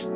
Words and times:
Hey, 0.00 0.08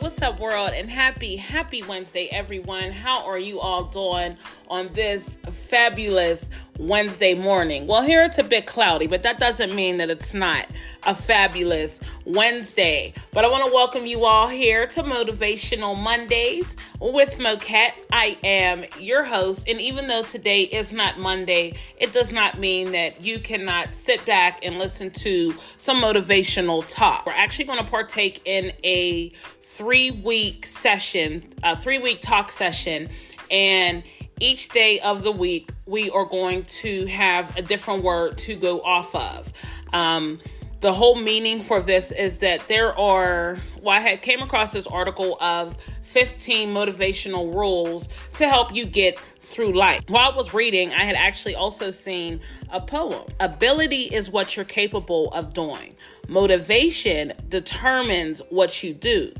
what's 0.00 0.20
up, 0.22 0.40
world? 0.40 0.70
And 0.74 0.90
happy, 0.90 1.36
happy 1.36 1.84
Wednesday, 1.84 2.28
everyone. 2.32 2.90
How 2.90 3.24
are 3.24 3.38
you 3.38 3.60
all 3.60 3.84
doing 3.84 4.36
on 4.66 4.92
this 4.92 5.38
fabulous 5.48 6.48
Wednesday 6.80 7.34
morning? 7.34 7.86
Well, 7.86 8.00
here 8.00 8.24
it's 8.24 8.38
a 8.38 8.42
bit 8.42 8.66
cloudy, 8.66 9.06
but 9.06 9.22
that 9.22 9.38
doesn't 9.38 9.74
mean 9.74 9.98
that 9.98 10.08
it's 10.08 10.32
not 10.32 10.66
a 11.02 11.14
fabulous 11.14 12.00
Wednesday. 12.24 13.12
But 13.34 13.44
I 13.44 13.48
want 13.48 13.66
to 13.66 13.72
welcome 13.72 14.06
you 14.06 14.24
all 14.24 14.48
here 14.48 14.86
to 14.86 15.02
Motivational 15.02 15.94
Mondays 15.94 16.76
with 16.98 17.38
Moquette. 17.38 17.92
I 18.10 18.38
am 18.42 18.84
your 18.98 19.24
host, 19.24 19.68
and 19.68 19.78
even 19.78 20.06
though 20.06 20.22
today 20.22 20.62
is 20.62 20.90
not 20.90 21.18
Monday, 21.18 21.74
it 21.98 22.14
does 22.14 22.32
not 22.32 22.58
mean 22.58 22.92
that 22.92 23.22
you 23.22 23.40
cannot 23.40 23.94
sit 23.94 24.24
back 24.24 24.60
and 24.64 24.78
listen 24.78 25.10
to 25.10 25.54
some 25.76 26.00
motivational 26.02 26.82
talk. 26.88 27.26
We're 27.26 27.32
actually 27.32 27.66
going 27.66 27.84
to 27.84 27.90
partake 27.90 28.40
in 28.46 28.72
a 28.84 29.30
three 29.60 30.10
week 30.10 30.64
session, 30.64 31.44
a 31.62 31.76
three 31.76 31.98
week 31.98 32.22
talk 32.22 32.50
session, 32.50 33.10
and 33.50 34.02
each 34.40 34.70
day 34.70 34.98
of 35.00 35.22
the 35.22 35.32
week, 35.32 35.70
we 35.86 36.10
are 36.10 36.24
going 36.24 36.64
to 36.64 37.06
have 37.06 37.56
a 37.56 37.62
different 37.62 38.02
word 38.02 38.38
to 38.38 38.56
go 38.56 38.80
off 38.80 39.14
of. 39.14 39.52
Um, 39.92 40.40
the 40.80 40.92
whole 40.94 41.14
meaning 41.14 41.60
for 41.60 41.80
this 41.80 42.10
is 42.10 42.38
that 42.38 42.66
there 42.66 42.98
are 42.98 43.58
well 43.82 43.96
i 43.96 44.00
had 44.00 44.22
came 44.22 44.40
across 44.40 44.72
this 44.72 44.86
article 44.86 45.36
of 45.40 45.76
15 46.02 46.72
motivational 46.74 47.54
rules 47.54 48.08
to 48.34 48.48
help 48.48 48.74
you 48.74 48.84
get 48.84 49.16
through 49.38 49.72
life. 49.72 50.02
While 50.08 50.32
i 50.32 50.34
was 50.34 50.54
reading 50.54 50.92
i 50.94 51.04
had 51.04 51.16
actually 51.16 51.54
also 51.54 51.90
seen 51.90 52.40
a 52.70 52.80
poem. 52.80 53.28
Ability 53.40 54.04
is 54.04 54.30
what 54.30 54.56
you're 54.56 54.64
capable 54.64 55.30
of 55.32 55.52
doing. 55.52 55.96
Motivation 56.28 57.34
determines 57.48 58.40
what 58.48 58.82
you 58.82 58.94
do 58.94 59.32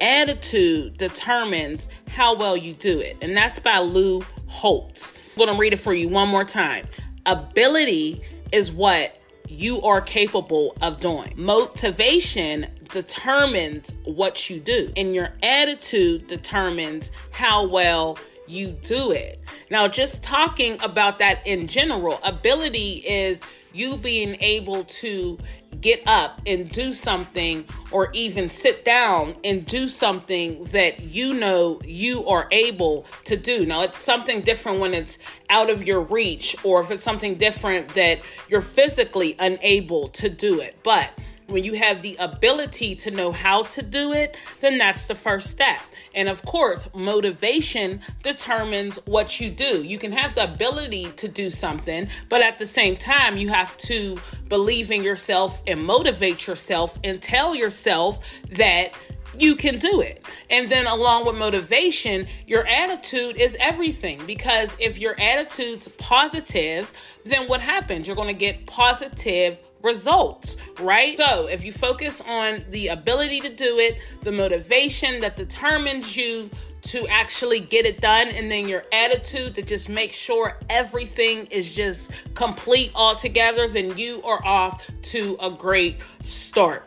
attitude 0.00 0.96
determines 0.96 1.88
how 2.08 2.34
well 2.36 2.56
you 2.56 2.72
do 2.74 3.00
it 3.00 3.16
and 3.20 3.36
that's 3.36 3.58
by 3.58 3.78
lou 3.78 4.22
holtz 4.46 5.12
i'm 5.32 5.38
going 5.38 5.54
to 5.54 5.58
read 5.58 5.72
it 5.72 5.78
for 5.78 5.92
you 5.92 6.08
one 6.08 6.28
more 6.28 6.44
time 6.44 6.86
ability 7.26 8.22
is 8.52 8.72
what 8.72 9.18
you 9.48 9.80
are 9.82 10.00
capable 10.00 10.76
of 10.82 11.00
doing. 11.00 11.32
Motivation 11.36 12.66
determines 12.90 13.94
what 14.04 14.48
you 14.48 14.60
do, 14.60 14.92
and 14.96 15.14
your 15.14 15.32
attitude 15.42 16.26
determines 16.26 17.10
how 17.30 17.66
well 17.66 18.18
you 18.46 18.68
do 18.82 19.10
it. 19.10 19.40
Now, 19.70 19.88
just 19.88 20.22
talking 20.22 20.80
about 20.82 21.18
that 21.18 21.46
in 21.46 21.66
general, 21.66 22.18
ability 22.22 23.04
is 23.06 23.40
you 23.72 23.96
being 23.96 24.36
able 24.40 24.84
to 24.84 25.38
get 25.80 26.02
up 26.06 26.40
and 26.46 26.70
do 26.70 26.92
something 26.92 27.64
or 27.90 28.10
even 28.12 28.48
sit 28.48 28.84
down 28.84 29.36
and 29.44 29.64
do 29.66 29.88
something 29.88 30.64
that 30.64 31.00
you 31.00 31.34
know 31.34 31.80
you 31.84 32.26
are 32.26 32.48
able 32.50 33.06
to 33.24 33.36
do. 33.36 33.64
Now, 33.66 33.82
it's 33.82 33.98
something 33.98 34.40
different 34.40 34.80
when 34.80 34.94
it's 34.94 35.18
out 35.50 35.70
of 35.70 35.86
your 35.86 36.00
reach 36.00 36.56
or 36.64 36.80
if 36.80 36.90
it's 36.90 37.02
something 37.02 37.36
different 37.36 37.88
that 37.94 38.20
you're 38.48 38.60
physically 38.60 39.36
unable 39.38 40.08
to 40.08 40.28
do 40.28 40.60
it. 40.60 40.76
But 40.82 41.12
when 41.48 41.64
you 41.64 41.74
have 41.74 42.02
the 42.02 42.16
ability 42.16 42.94
to 42.94 43.10
know 43.10 43.32
how 43.32 43.62
to 43.62 43.82
do 43.82 44.12
it, 44.12 44.36
then 44.60 44.78
that's 44.78 45.06
the 45.06 45.14
first 45.14 45.50
step. 45.50 45.80
And 46.14 46.28
of 46.28 46.44
course, 46.44 46.88
motivation 46.94 48.00
determines 48.22 48.96
what 49.06 49.40
you 49.40 49.50
do. 49.50 49.82
You 49.82 49.98
can 49.98 50.12
have 50.12 50.34
the 50.34 50.44
ability 50.44 51.10
to 51.16 51.26
do 51.26 51.48
something, 51.50 52.08
but 52.28 52.42
at 52.42 52.58
the 52.58 52.66
same 52.66 52.96
time, 52.96 53.38
you 53.38 53.48
have 53.48 53.76
to 53.78 54.18
believe 54.48 54.90
in 54.90 55.02
yourself 55.02 55.62
and 55.66 55.84
motivate 55.84 56.46
yourself 56.46 56.98
and 57.02 57.20
tell 57.20 57.54
yourself 57.54 58.24
that 58.52 58.92
you 59.38 59.56
can 59.56 59.78
do 59.78 60.00
it. 60.00 60.24
And 60.50 60.68
then, 60.68 60.86
along 60.86 61.26
with 61.26 61.36
motivation, 61.36 62.26
your 62.46 62.66
attitude 62.66 63.36
is 63.36 63.56
everything 63.60 64.20
because 64.26 64.70
if 64.78 64.98
your 64.98 65.18
attitude's 65.18 65.88
positive, 65.88 66.92
then 67.24 67.48
what 67.48 67.60
happens? 67.60 68.06
You're 68.06 68.16
going 68.16 68.28
to 68.28 68.34
get 68.34 68.66
positive 68.66 69.60
results, 69.88 70.58
right? 70.80 71.16
So, 71.16 71.46
if 71.46 71.64
you 71.64 71.72
focus 71.72 72.20
on 72.26 72.64
the 72.70 72.88
ability 72.88 73.40
to 73.40 73.48
do 73.48 73.78
it, 73.78 73.98
the 74.22 74.30
motivation 74.30 75.20
that 75.20 75.34
determines 75.34 76.14
you 76.14 76.50
to 76.82 77.06
actually 77.08 77.60
get 77.60 77.86
it 77.86 78.00
done, 78.00 78.28
and 78.28 78.50
then 78.50 78.68
your 78.68 78.84
attitude 78.92 79.54
to 79.54 79.62
just 79.62 79.88
make 79.88 80.12
sure 80.12 80.58
everything 80.68 81.46
is 81.46 81.74
just 81.74 82.10
complete 82.34 82.92
altogether, 82.94 83.66
then 83.66 83.96
you 83.96 84.22
are 84.22 84.44
off 84.44 84.86
to 85.02 85.36
a 85.40 85.50
great 85.50 85.96
start. 86.22 86.86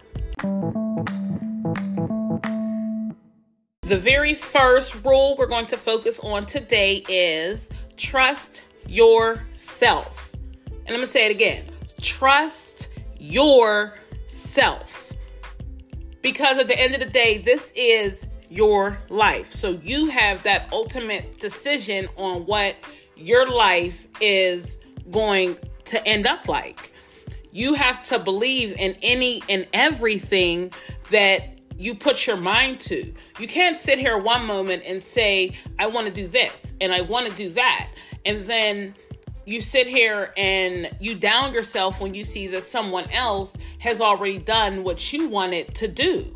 The 3.82 3.98
very 3.98 4.36
first 4.36 5.04
rule 5.04 5.36
we're 5.38 5.48
going 5.48 5.66
to 5.68 5.78
focus 5.78 6.20
on 6.22 6.46
today 6.46 7.04
is 7.10 7.70
trust 7.98 8.66
yourself. 8.88 10.32
And 10.68 10.90
I'm 10.90 10.96
going 10.96 11.08
to 11.08 11.12
say 11.12 11.26
it 11.26 11.32
again 11.32 11.66
trust 12.02 12.90
yourself. 13.22 15.14
Because 16.22 16.58
at 16.58 16.68
the 16.68 16.80
end 16.80 16.94
of 16.94 17.00
the 17.00 17.10
day, 17.10 17.38
this 17.38 17.72
is 17.76 18.26
your 18.50 19.00
life. 19.10 19.52
So 19.52 19.80
you 19.84 20.08
have 20.08 20.44
that 20.44 20.68
ultimate 20.74 21.40
decision 21.40 22.10
on 22.18 22.46
what 22.46 22.76
your 23.16 23.50
life 23.50 24.08
is 24.20 24.80
going 25.12 25.58
to 25.86 26.06
end 26.08 26.28
up 26.28 26.48
like. 26.48 26.92
You 27.52 27.76
have 27.76 28.04
to 28.06 28.20
believe 28.20 28.74
in 28.78 28.96
any 29.02 29.44
and 29.48 29.68
everything 29.74 30.74
that 31.12 31.60
you 31.78 31.96
put 31.96 32.28
your 32.28 32.38
mind 32.38 32.80
to. 32.82 33.14
You 33.40 33.48
can't 33.48 33.78
sit 33.78 34.00
here 34.00 34.18
one 34.18 34.46
moment 34.46 34.84
and 34.86 35.04
say, 35.04 35.56
I 35.80 35.88
want 35.88 36.08
to 36.08 36.14
do 36.14 36.28
this 36.28 36.74
and 36.82 36.94
I 36.94 37.02
want 37.02 37.28
to 37.28 37.34
do 37.34 37.50
that. 37.52 37.90
And 38.26 38.46
then 38.46 38.96
you 39.46 39.62
sit 39.62 39.88
here 39.88 40.34
and 40.38 40.90
you 41.00 41.16
down 41.16 41.54
yourself 41.54 42.00
when 42.00 42.14
you 42.14 42.24
see 42.24 42.48
that 42.48 42.64
someone 42.64 43.10
else 43.12 43.56
has 43.80 44.02
already 44.02 44.38
done 44.38 44.84
what 44.84 45.12
you 45.12 45.28
wanted 45.28 45.74
to 45.76 45.88
do. 45.88 46.36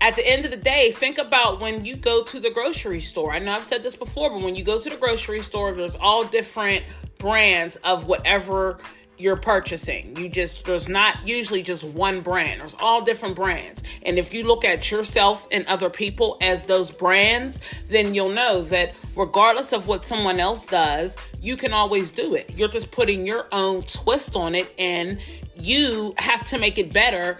At 0.00 0.16
the 0.16 0.26
end 0.26 0.44
of 0.44 0.50
the 0.50 0.56
day, 0.56 0.90
think 0.90 1.18
about 1.18 1.60
when 1.60 1.84
you 1.84 1.96
go 1.96 2.22
to 2.24 2.38
the 2.38 2.50
grocery 2.50 3.00
store. 3.00 3.32
I 3.32 3.38
know 3.38 3.54
I've 3.54 3.64
said 3.64 3.82
this 3.82 3.96
before, 3.96 4.30
but 4.30 4.42
when 4.42 4.54
you 4.54 4.62
go 4.62 4.78
to 4.78 4.90
the 4.90 4.96
grocery 4.96 5.40
store, 5.40 5.72
there's 5.72 5.96
all 5.96 6.24
different 6.24 6.84
brands 7.18 7.76
of 7.76 8.04
whatever 8.04 8.78
you're 9.18 9.36
purchasing. 9.36 10.16
You 10.16 10.28
just, 10.28 10.64
there's 10.64 10.88
not 10.88 11.26
usually 11.26 11.62
just 11.62 11.84
one 11.84 12.20
brand, 12.20 12.60
there's 12.60 12.76
all 12.80 13.02
different 13.02 13.36
brands. 13.36 13.82
And 14.02 14.18
if 14.18 14.34
you 14.34 14.46
look 14.46 14.64
at 14.64 14.90
yourself 14.90 15.46
and 15.50 15.66
other 15.66 15.90
people 15.90 16.36
as 16.40 16.66
those 16.66 16.90
brands, 16.90 17.60
then 17.88 18.14
you'll 18.14 18.30
know 18.30 18.62
that 18.62 18.94
regardless 19.16 19.72
of 19.72 19.86
what 19.86 20.04
someone 20.04 20.40
else 20.40 20.66
does, 20.66 21.16
you 21.40 21.56
can 21.56 21.72
always 21.72 22.10
do 22.10 22.34
it. 22.34 22.50
You're 22.56 22.68
just 22.68 22.90
putting 22.90 23.26
your 23.26 23.46
own 23.52 23.82
twist 23.82 24.36
on 24.36 24.54
it, 24.54 24.72
and 24.78 25.18
you 25.56 26.14
have 26.18 26.44
to 26.48 26.58
make 26.58 26.78
it 26.78 26.92
better 26.92 27.38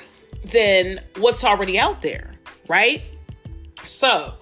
than 0.53 1.01
what's 1.17 1.43
already 1.43 1.79
out 1.79 2.03
there, 2.03 2.33
right? 2.69 3.03
So, 3.87 4.35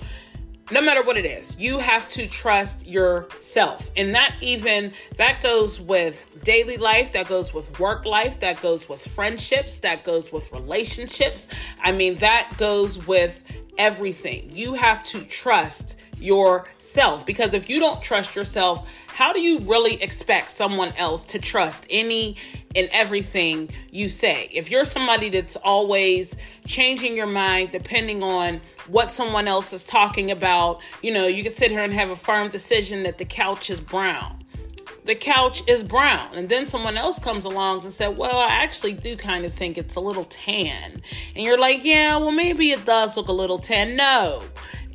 no 0.71 0.81
matter 0.81 1.03
what 1.03 1.17
it 1.17 1.25
is 1.25 1.57
you 1.59 1.79
have 1.79 2.09
to 2.09 2.27
trust 2.27 2.87
yourself. 2.87 3.91
And 3.97 4.15
that 4.15 4.35
even 4.41 4.93
that 5.17 5.43
goes 5.43 5.81
with 5.81 6.43
daily 6.45 6.77
life 6.77 7.13
that 7.13 7.29
goes 7.29 7.53
with 7.53 7.79
work 7.79 8.05
life 8.05 8.41
that 8.41 8.61
goes 8.63 8.89
with 8.89 9.07
friendships 9.07 9.81
that 9.81 10.05
goes 10.05 10.33
with 10.33 10.51
relationships. 10.53 11.49
I 11.83 11.93
mean 11.93 12.17
that 12.19 12.55
goes 12.59 13.07
with 13.07 13.43
everything. 13.79 14.51
You 14.53 14.75
have 14.75 15.03
to 15.05 15.25
trust 15.25 15.97
yourself 16.19 16.82
because 17.27 17.55
if 17.55 17.69
you 17.69 17.79
don't 17.79 18.03
trust 18.03 18.37
yourself 18.37 18.89
how 19.15 19.33
do 19.35 19.41
you 19.41 19.59
really 19.61 20.03
expect 20.03 20.51
someone 20.51 20.95
else 20.97 21.23
to 21.25 21.39
trust 21.39 21.85
any 21.91 22.37
and 22.75 22.89
everything 22.93 23.69
you 23.91 24.09
say? 24.09 24.49
If 24.51 24.71
you're 24.71 24.87
somebody 24.87 25.29
that's 25.29 25.55
always 25.57 26.35
changing 26.67 27.15
your 27.15 27.27
mind 27.27 27.73
depending 27.73 28.23
on 28.23 28.63
what 28.87 29.11
someone 29.11 29.49
else 29.49 29.75
is 29.75 29.85
talking 29.85 30.31
about, 30.31 30.81
you 31.03 31.13
know, 31.13 31.27
you 31.27 31.43
can 31.43 31.53
sit 31.53 31.71
here 31.71 31.85
and 31.85 31.93
have 31.93 32.09
a 32.09 32.17
firm 32.17 32.49
decision 32.49 33.03
that 33.03 33.19
the 33.19 33.27
couch 33.27 33.69
is 33.69 33.83
brown. 33.83 34.39
The 35.05 35.15
couch 35.15 35.63
is 35.67 35.85
brown. 35.85 36.35
And 36.35 36.49
then 36.49 36.65
someone 36.65 36.97
else 36.97 37.19
comes 37.19 37.45
along 37.45 37.83
and 37.83 37.93
said, 37.93 38.17
Well, 38.17 38.39
I 38.39 38.63
actually 38.63 38.95
do 38.95 39.17
kind 39.17 39.45
of 39.45 39.53
think 39.53 39.77
it's 39.77 39.97
a 39.97 40.01
little 40.01 40.25
tan. 40.25 41.03
And 41.35 41.45
you're 41.45 41.59
like, 41.59 41.85
Yeah, 41.85 42.17
well, 42.17 42.31
maybe 42.31 42.71
it 42.71 42.85
does 42.85 43.17
look 43.17 43.29
a 43.29 43.33
little 43.33 43.59
tan. 43.59 43.97
No. 43.97 44.43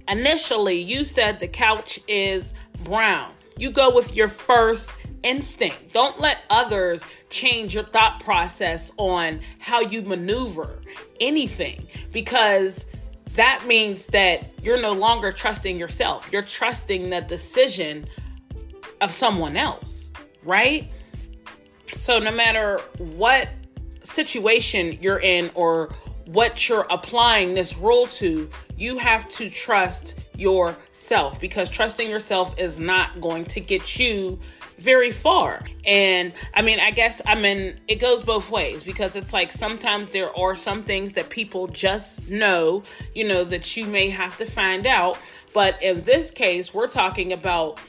Initially, 0.07 0.79
you 0.79 1.03
said 1.03 1.39
the 1.39 1.47
couch 1.47 1.99
is 2.07 2.53
brown. 2.83 3.31
You 3.57 3.71
go 3.71 3.93
with 3.93 4.15
your 4.15 4.27
first 4.27 4.91
instinct. 5.23 5.93
Don't 5.93 6.19
let 6.19 6.39
others 6.49 7.05
change 7.29 7.73
your 7.73 7.83
thought 7.83 8.23
process 8.23 8.91
on 8.97 9.41
how 9.59 9.81
you 9.81 10.01
maneuver 10.01 10.81
anything 11.19 11.87
because 12.11 12.85
that 13.33 13.65
means 13.67 14.07
that 14.07 14.51
you're 14.63 14.81
no 14.81 14.93
longer 14.93 15.31
trusting 15.31 15.77
yourself. 15.77 16.29
You're 16.31 16.41
trusting 16.41 17.09
the 17.09 17.21
decision 17.21 18.07
of 19.01 19.11
someone 19.11 19.57
else, 19.57 20.11
right? 20.43 20.89
So, 21.93 22.19
no 22.19 22.31
matter 22.31 22.79
what 22.97 23.49
situation 24.03 24.97
you're 25.01 25.19
in 25.19 25.51
or 25.53 25.93
what 26.27 26.67
you're 26.67 26.85
applying 26.89 27.53
this 27.53 27.77
rule 27.77 28.07
to, 28.07 28.49
you 28.75 28.97
have 28.97 29.27
to 29.29 29.49
trust 29.49 30.15
yourself 30.35 31.39
because 31.39 31.69
trusting 31.69 32.09
yourself 32.09 32.53
is 32.57 32.79
not 32.79 33.19
going 33.21 33.45
to 33.45 33.59
get 33.59 33.97
you 33.97 34.39
very 34.77 35.11
far. 35.11 35.63
And 35.85 36.33
I 36.53 36.61
mean, 36.61 36.79
I 36.79 36.91
guess 36.91 37.21
I 37.25 37.35
mean 37.35 37.79
it 37.87 37.95
goes 37.95 38.23
both 38.23 38.51
ways 38.51 38.83
because 38.83 39.15
it's 39.15 39.33
like 39.33 39.51
sometimes 39.51 40.09
there 40.09 40.37
are 40.37 40.55
some 40.55 40.83
things 40.83 41.13
that 41.13 41.29
people 41.29 41.67
just 41.67 42.29
know, 42.29 42.83
you 43.15 43.23
know, 43.23 43.43
that 43.45 43.75
you 43.75 43.85
may 43.85 44.09
have 44.09 44.37
to 44.37 44.45
find 44.45 44.85
out. 44.85 45.17
But 45.53 45.81
in 45.81 46.01
this 46.01 46.29
case, 46.29 46.73
we're 46.73 46.87
talking 46.87 47.33
about 47.33 47.79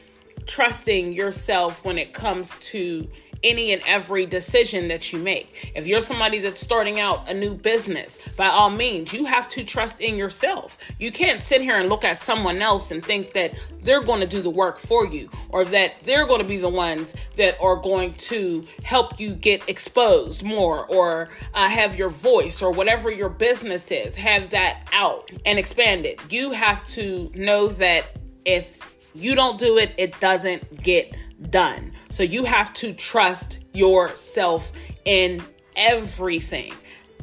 trusting 0.46 1.12
yourself 1.12 1.84
when 1.84 1.98
it 1.98 2.14
comes 2.14 2.56
to 2.58 3.06
any 3.42 3.72
and 3.72 3.82
every 3.86 4.26
decision 4.26 4.88
that 4.88 5.12
you 5.12 5.18
make. 5.18 5.72
If 5.74 5.86
you're 5.86 6.00
somebody 6.00 6.38
that's 6.38 6.60
starting 6.60 7.00
out 7.00 7.28
a 7.28 7.34
new 7.34 7.54
business, 7.54 8.18
by 8.36 8.48
all 8.48 8.70
means, 8.70 9.12
you 9.12 9.24
have 9.24 9.48
to 9.50 9.64
trust 9.64 10.00
in 10.00 10.16
yourself. 10.16 10.78
You 10.98 11.12
can't 11.12 11.40
sit 11.40 11.60
here 11.60 11.78
and 11.78 11.88
look 11.88 12.04
at 12.04 12.22
someone 12.22 12.60
else 12.60 12.90
and 12.90 13.04
think 13.04 13.32
that 13.34 13.54
they're 13.82 14.02
going 14.02 14.20
to 14.20 14.26
do 14.26 14.42
the 14.42 14.50
work 14.50 14.78
for 14.78 15.06
you 15.06 15.30
or 15.50 15.64
that 15.66 15.94
they're 16.02 16.26
going 16.26 16.40
to 16.40 16.46
be 16.46 16.56
the 16.56 16.68
ones 16.68 17.14
that 17.36 17.58
are 17.60 17.76
going 17.76 18.14
to 18.14 18.64
help 18.82 19.18
you 19.20 19.34
get 19.34 19.68
exposed 19.68 20.42
more 20.42 20.86
or 20.86 21.28
uh, 21.54 21.68
have 21.68 21.96
your 21.96 22.10
voice 22.10 22.60
or 22.62 22.70
whatever 22.70 23.10
your 23.10 23.28
business 23.28 23.90
is, 23.90 24.16
have 24.16 24.50
that 24.50 24.88
out 24.92 25.30
and 25.46 25.58
expand 25.58 26.06
it. 26.06 26.20
You 26.32 26.50
have 26.50 26.86
to 26.88 27.30
know 27.34 27.68
that 27.68 28.06
if 28.44 28.78
you 29.14 29.34
don't 29.34 29.58
do 29.58 29.78
it, 29.78 29.92
it 29.96 30.18
doesn't 30.20 30.82
get 30.82 31.14
done. 31.50 31.92
So 32.10 32.22
you 32.22 32.44
have 32.44 32.72
to 32.74 32.92
trust 32.92 33.58
yourself 33.72 34.72
in 35.04 35.42
everything. 35.76 36.74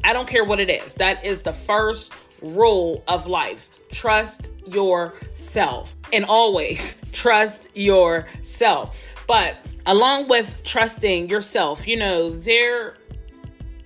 I 0.04 0.12
don't 0.12 0.28
care 0.28 0.44
what 0.44 0.60
it 0.60 0.70
is. 0.70 0.94
That 0.94 1.24
is 1.24 1.42
the 1.42 1.52
first 1.52 2.12
rule 2.42 3.02
of 3.08 3.26
life. 3.26 3.70
Trust 3.90 4.50
yourself 4.66 5.94
and 6.12 6.24
always 6.24 6.96
trust 7.12 7.68
yourself. 7.74 8.96
But 9.26 9.56
along 9.86 10.28
with 10.28 10.62
trusting 10.64 11.28
yourself, 11.28 11.86
you 11.86 11.96
know, 11.96 12.30
there 12.30 12.96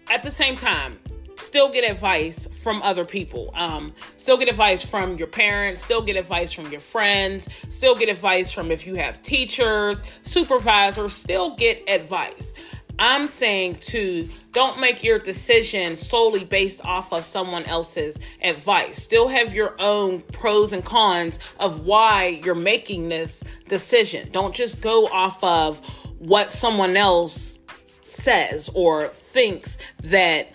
at 0.09 0.23
the 0.23 0.31
same 0.31 0.57
time, 0.57 0.99
still 1.41 1.71
get 1.71 1.89
advice 1.91 2.47
from 2.63 2.83
other 2.83 3.05
people. 3.05 3.51
Um, 3.55 3.93
still 4.17 4.37
get 4.37 4.49
advice 4.49 4.85
from 4.85 5.17
your 5.17 5.27
parents, 5.27 5.83
still 5.83 6.03
get 6.03 6.17
advice 6.17 6.53
from 6.53 6.71
your 6.71 6.81
friends, 6.81 7.49
still 7.71 7.95
get 7.95 8.09
advice 8.09 8.53
from 8.53 8.71
if 8.71 8.87
you 8.87 8.95
have 8.97 9.23
teachers, 9.23 10.03
supervisors, 10.23 11.13
still 11.13 11.57
get 11.57 11.83
advice. 11.89 12.55
I'm 12.99 13.29
saying 13.29 13.77
to 13.77 14.29
don't 14.53 14.79
make 14.79 15.03
your 15.03 15.19
decision 15.19 15.97
solely 15.97 16.45
based 16.45 16.85
off 16.85 17.15
of 17.15 17.25
someone 17.25 17.65
else's 17.65 18.19
advice. 18.43 19.03
Still 19.03 19.27
have 19.29 19.55
your 19.55 19.75
own 19.79 20.21
pros 20.33 20.75
and 20.75 20.85
cons 20.85 21.39
of 21.59 21.87
why 21.87 22.41
you're 22.45 22.55
making 22.55 23.09
this 23.09 23.43
decision. 23.69 24.29
Don't 24.33 24.55
just 24.55 24.83
go 24.83 25.07
off 25.07 25.43
of 25.43 25.79
what 26.19 26.53
someone 26.53 26.95
else 26.95 27.59
says 28.05 28.69
or 28.75 29.09
thinks 29.09 29.79
that 30.03 30.53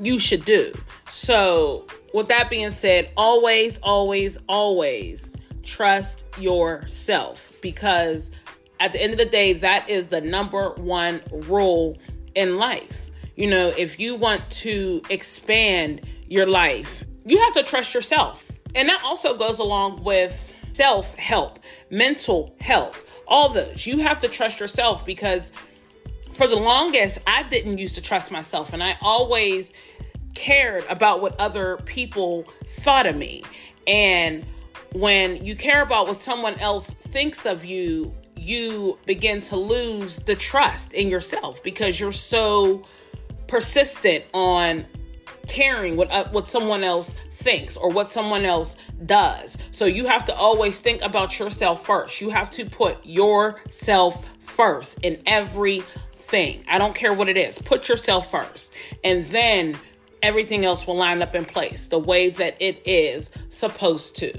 you 0.00 0.18
should 0.18 0.44
do. 0.44 0.72
So, 1.08 1.86
with 2.12 2.28
that 2.28 2.50
being 2.50 2.70
said, 2.70 3.10
always, 3.16 3.78
always, 3.82 4.38
always 4.48 5.34
trust 5.62 6.24
yourself 6.38 7.56
because 7.62 8.30
at 8.80 8.92
the 8.92 9.02
end 9.02 9.12
of 9.12 9.18
the 9.18 9.24
day, 9.24 9.54
that 9.54 9.88
is 9.88 10.08
the 10.08 10.20
number 10.20 10.70
one 10.70 11.20
rule 11.30 11.96
in 12.34 12.56
life. 12.56 13.10
You 13.36 13.48
know, 13.48 13.72
if 13.76 13.98
you 13.98 14.14
want 14.14 14.48
to 14.50 15.02
expand 15.10 16.02
your 16.28 16.46
life, 16.46 17.04
you 17.24 17.38
have 17.38 17.54
to 17.54 17.62
trust 17.62 17.94
yourself. 17.94 18.44
And 18.74 18.88
that 18.88 19.02
also 19.04 19.36
goes 19.36 19.58
along 19.58 20.04
with 20.04 20.52
self 20.72 21.16
help, 21.18 21.58
mental 21.90 22.54
health, 22.60 23.22
all 23.26 23.48
those. 23.48 23.86
You 23.86 23.98
have 23.98 24.18
to 24.18 24.28
trust 24.28 24.60
yourself 24.60 25.06
because 25.06 25.52
for 26.34 26.46
the 26.46 26.56
longest, 26.56 27.18
I 27.26 27.44
didn't 27.44 27.78
used 27.78 27.94
to 27.94 28.02
trust 28.02 28.30
myself, 28.30 28.72
and 28.72 28.82
I 28.82 28.96
always 29.00 29.72
cared 30.34 30.84
about 30.88 31.22
what 31.22 31.38
other 31.40 31.78
people 31.84 32.44
thought 32.66 33.06
of 33.06 33.16
me. 33.16 33.44
And 33.86 34.44
when 34.92 35.44
you 35.44 35.56
care 35.56 35.82
about 35.82 36.08
what 36.08 36.20
someone 36.20 36.58
else 36.58 36.90
thinks 36.90 37.46
of 37.46 37.64
you, 37.64 38.14
you 38.36 38.98
begin 39.06 39.40
to 39.40 39.56
lose 39.56 40.18
the 40.18 40.34
trust 40.34 40.92
in 40.92 41.08
yourself 41.08 41.62
because 41.62 41.98
you're 41.98 42.12
so 42.12 42.84
persistent 43.46 44.24
on 44.34 44.86
caring 45.46 45.96
what 45.96 46.10
uh, 46.10 46.24
what 46.30 46.48
someone 46.48 46.82
else 46.82 47.14
thinks 47.32 47.76
or 47.76 47.90
what 47.90 48.10
someone 48.10 48.44
else 48.44 48.76
does. 49.06 49.58
So 49.70 49.84
you 49.84 50.06
have 50.06 50.24
to 50.26 50.34
always 50.34 50.80
think 50.80 51.02
about 51.02 51.38
yourself 51.38 51.84
first. 51.84 52.20
You 52.20 52.30
have 52.30 52.50
to 52.52 52.64
put 52.64 53.04
yourself 53.04 54.26
first 54.40 54.98
in 55.02 55.22
every 55.26 55.82
thing. 56.34 56.64
I 56.66 56.78
don't 56.78 56.96
care 56.96 57.14
what 57.14 57.28
it 57.28 57.36
is. 57.36 57.60
Put 57.60 57.88
yourself 57.88 58.28
first. 58.28 58.72
And 59.04 59.24
then 59.26 59.78
everything 60.20 60.64
else 60.64 60.84
will 60.84 60.96
line 60.96 61.22
up 61.22 61.32
in 61.32 61.44
place 61.44 61.86
the 61.86 61.98
way 62.00 62.28
that 62.28 62.56
it 62.60 62.82
is 62.84 63.30
supposed 63.50 64.16
to. 64.16 64.32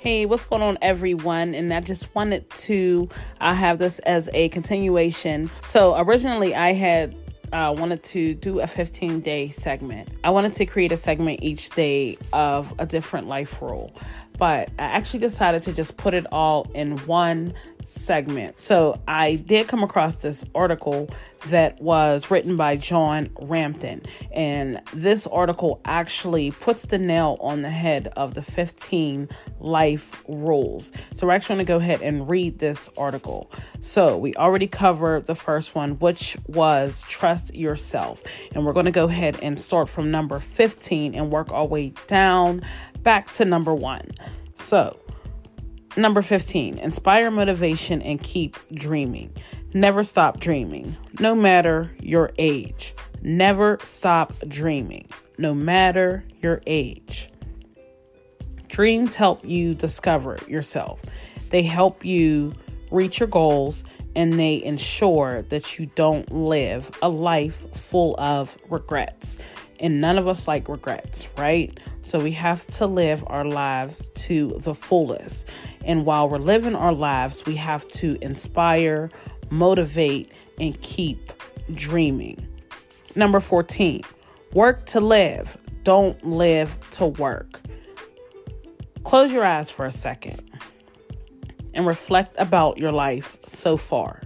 Hey, 0.00 0.24
what's 0.24 0.46
going 0.46 0.62
on, 0.62 0.78
everyone? 0.80 1.54
And 1.54 1.74
I 1.74 1.80
just 1.80 2.14
wanted 2.14 2.48
to 2.48 3.10
uh, 3.42 3.52
have 3.52 3.76
this 3.76 3.98
as 3.98 4.30
a 4.32 4.48
continuation. 4.48 5.50
So, 5.60 5.98
originally, 5.98 6.54
I 6.54 6.72
had 6.72 7.14
uh, 7.52 7.74
wanted 7.76 8.02
to 8.04 8.34
do 8.34 8.60
a 8.60 8.66
15 8.66 9.20
day 9.20 9.50
segment. 9.50 10.08
I 10.24 10.30
wanted 10.30 10.52
to 10.54 10.66
create 10.66 10.92
a 10.92 10.96
segment 10.96 11.40
each 11.42 11.70
day 11.70 12.18
of 12.32 12.72
a 12.78 12.86
different 12.86 13.28
life 13.28 13.60
rule 13.60 13.92
but 14.38 14.70
I 14.78 14.84
actually 14.84 15.18
decided 15.20 15.64
to 15.64 15.72
just 15.72 15.96
put 15.96 16.14
it 16.14 16.24
all 16.32 16.70
in 16.72 16.96
one 17.06 17.52
segment. 17.82 18.60
So 18.60 19.00
I 19.08 19.34
did 19.34 19.66
come 19.66 19.82
across 19.82 20.16
this 20.16 20.44
article 20.54 21.10
that 21.46 21.80
was 21.80 22.30
written 22.30 22.56
by 22.56 22.76
John 22.76 23.30
Rampton, 23.40 24.02
and 24.32 24.80
this 24.92 25.26
article 25.26 25.80
actually 25.84 26.50
puts 26.50 26.82
the 26.82 26.98
nail 26.98 27.36
on 27.40 27.62
the 27.62 27.70
head 27.70 28.12
of 28.16 28.34
the 28.34 28.42
15 28.42 29.28
life 29.60 30.22
rules. 30.28 30.92
So 31.14 31.26
we're 31.26 31.34
actually 31.34 31.56
going 31.56 31.66
to 31.66 31.72
go 31.72 31.76
ahead 31.76 32.02
and 32.02 32.28
read 32.28 32.58
this 32.58 32.90
article. 32.96 33.50
So 33.80 34.16
we 34.16 34.34
already 34.34 34.66
covered 34.66 35.26
the 35.26 35.34
first 35.34 35.74
one, 35.74 35.98
which 35.98 36.36
was 36.46 37.02
trust 37.08 37.54
yourself, 37.54 38.22
and 38.54 38.64
we're 38.64 38.72
going 38.72 38.86
to 38.86 38.92
go 38.92 39.04
ahead 39.04 39.38
and 39.42 39.58
start 39.58 39.88
from 39.88 40.10
number 40.10 40.38
15 40.38 41.14
and 41.14 41.30
work 41.30 41.52
our 41.52 41.66
way 41.66 41.92
down 42.06 42.62
back 43.02 43.32
to 43.34 43.44
number 43.44 43.74
one. 43.74 44.10
So, 44.56 44.98
number 45.98 46.22
15, 46.22 46.78
inspire 46.78 47.30
motivation 47.30 48.02
and 48.02 48.22
keep 48.22 48.56
dreaming. 48.72 49.34
Never 49.74 50.02
stop 50.02 50.40
dreaming, 50.40 50.96
no 51.20 51.34
matter 51.34 51.90
your 52.00 52.32
age. 52.38 52.94
Never 53.22 53.78
stop 53.82 54.32
dreaming, 54.48 55.08
no 55.36 55.54
matter 55.54 56.24
your 56.40 56.62
age. 56.66 57.30
Dreams 58.68 59.14
help 59.14 59.44
you 59.44 59.74
discover 59.74 60.38
yourself, 60.46 61.00
they 61.50 61.62
help 61.62 62.04
you 62.04 62.52
reach 62.90 63.20
your 63.20 63.28
goals, 63.28 63.84
and 64.14 64.38
they 64.38 64.62
ensure 64.62 65.42
that 65.42 65.78
you 65.78 65.86
don't 65.94 66.30
live 66.32 66.90
a 67.02 67.08
life 67.08 67.66
full 67.74 68.14
of 68.18 68.56
regrets 68.68 69.36
and 69.80 70.00
none 70.00 70.18
of 70.18 70.26
us 70.26 70.48
like 70.48 70.68
regrets, 70.68 71.28
right? 71.36 71.78
So 72.02 72.18
we 72.18 72.32
have 72.32 72.66
to 72.78 72.86
live 72.86 73.22
our 73.26 73.44
lives 73.44 74.10
to 74.14 74.58
the 74.60 74.74
fullest. 74.74 75.46
And 75.84 76.04
while 76.04 76.28
we're 76.28 76.38
living 76.38 76.74
our 76.74 76.92
lives, 76.92 77.44
we 77.46 77.56
have 77.56 77.86
to 77.88 78.18
inspire, 78.20 79.10
motivate, 79.50 80.32
and 80.58 80.80
keep 80.80 81.32
dreaming. 81.74 82.46
Number 83.14 83.40
14, 83.40 84.02
work 84.52 84.86
to 84.86 85.00
live, 85.00 85.56
don't 85.82 86.22
live 86.26 86.76
to 86.92 87.06
work. 87.06 87.60
Close 89.04 89.32
your 89.32 89.44
eyes 89.44 89.70
for 89.70 89.86
a 89.86 89.90
second 89.90 90.42
and 91.74 91.86
reflect 91.86 92.34
about 92.38 92.78
your 92.78 92.92
life 92.92 93.38
so 93.46 93.76
far. 93.76 94.22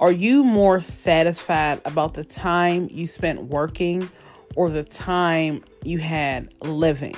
Are 0.00 0.12
you 0.12 0.44
more 0.44 0.78
satisfied 0.78 1.80
about 1.84 2.14
the 2.14 2.22
time 2.24 2.88
you 2.90 3.08
spent 3.08 3.44
working 3.44 4.08
or 4.54 4.70
the 4.70 4.84
time 4.84 5.64
you 5.82 5.98
had 5.98 6.54
living? 6.62 7.16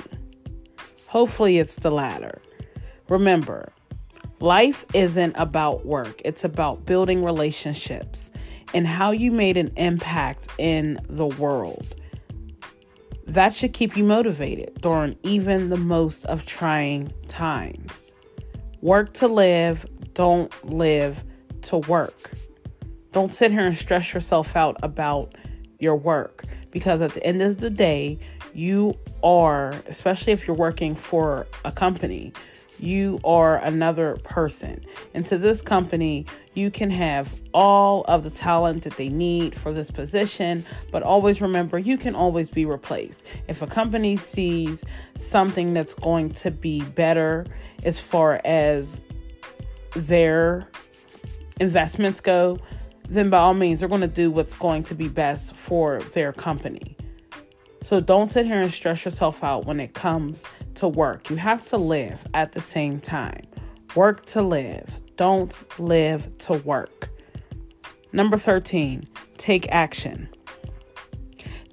Hopefully, 1.05 1.59
it's 1.59 1.75
the 1.75 1.91
latter. 1.91 2.41
Remember, 3.11 3.73
life 4.39 4.85
isn't 4.93 5.35
about 5.35 5.85
work, 5.85 6.21
it's 6.23 6.45
about 6.45 6.85
building 6.85 7.25
relationships 7.25 8.31
and 8.73 8.87
how 8.87 9.11
you 9.11 9.31
made 9.31 9.57
an 9.57 9.69
impact 9.75 10.47
in 10.57 10.97
the 11.09 11.27
world. 11.27 11.93
That 13.27 13.53
should 13.53 13.73
keep 13.73 13.97
you 13.97 14.05
motivated 14.05 14.79
during 14.79 15.17
even 15.23 15.67
the 15.67 15.75
most 15.75 16.23
of 16.27 16.45
trying 16.45 17.11
times. 17.27 18.15
Work 18.79 19.11
to 19.15 19.27
live, 19.27 19.85
don't 20.13 20.53
live 20.73 21.21
to 21.63 21.79
work. 21.79 22.31
Don't 23.11 23.33
sit 23.33 23.51
here 23.51 23.65
and 23.65 23.77
stress 23.77 24.13
yourself 24.13 24.55
out 24.55 24.77
about 24.83 25.35
your 25.79 25.97
work 25.97 26.45
because 26.71 27.01
at 27.01 27.13
the 27.13 27.25
end 27.25 27.41
of 27.41 27.59
the 27.59 27.69
day, 27.69 28.19
you 28.53 28.97
are, 29.21 29.71
especially 29.87 30.31
if 30.31 30.47
you're 30.47 30.55
working 30.55 30.95
for 30.95 31.45
a 31.65 31.73
company, 31.73 32.31
you 32.81 33.19
are 33.23 33.57
another 33.57 34.17
person. 34.23 34.83
And 35.13 35.25
to 35.27 35.37
this 35.37 35.61
company, 35.61 36.25
you 36.53 36.71
can 36.71 36.89
have 36.89 37.33
all 37.53 38.03
of 38.05 38.23
the 38.23 38.29
talent 38.29 38.83
that 38.83 38.97
they 38.97 39.09
need 39.09 39.55
for 39.55 39.71
this 39.71 39.91
position, 39.91 40.65
but 40.91 41.03
always 41.03 41.41
remember 41.41 41.77
you 41.77 41.97
can 41.97 42.15
always 42.15 42.49
be 42.49 42.65
replaced. 42.65 43.23
If 43.47 43.61
a 43.61 43.67
company 43.67 44.17
sees 44.17 44.83
something 45.17 45.73
that's 45.73 45.93
going 45.93 46.31
to 46.31 46.51
be 46.51 46.81
better 46.81 47.45
as 47.83 47.99
far 47.99 48.41
as 48.43 48.99
their 49.95 50.67
investments 51.59 52.19
go, 52.19 52.57
then 53.07 53.29
by 53.29 53.37
all 53.37 53.53
means, 53.53 53.81
they're 53.81 53.89
going 53.89 54.01
to 54.01 54.07
do 54.07 54.31
what's 54.31 54.55
going 54.55 54.83
to 54.85 54.95
be 54.95 55.07
best 55.07 55.55
for 55.55 55.99
their 56.13 56.31
company. 56.31 56.95
So 57.83 57.99
don't 57.99 58.27
sit 58.27 58.45
here 58.45 58.61
and 58.61 58.71
stress 58.71 59.03
yourself 59.03 59.43
out 59.43 59.65
when 59.65 59.79
it 59.79 59.93
comes 59.93 60.43
to 60.75 60.87
work. 60.87 61.29
You 61.29 61.35
have 61.37 61.67
to 61.69 61.77
live 61.77 62.25
at 62.33 62.51
the 62.51 62.61
same 62.61 62.99
time. 62.99 63.43
Work 63.95 64.25
to 64.27 64.41
live. 64.41 65.01
Don't 65.17 65.79
live 65.79 66.37
to 66.39 66.53
work. 66.53 67.09
Number 68.13 68.37
13, 68.37 69.03
take 69.37 69.71
action. 69.71 70.29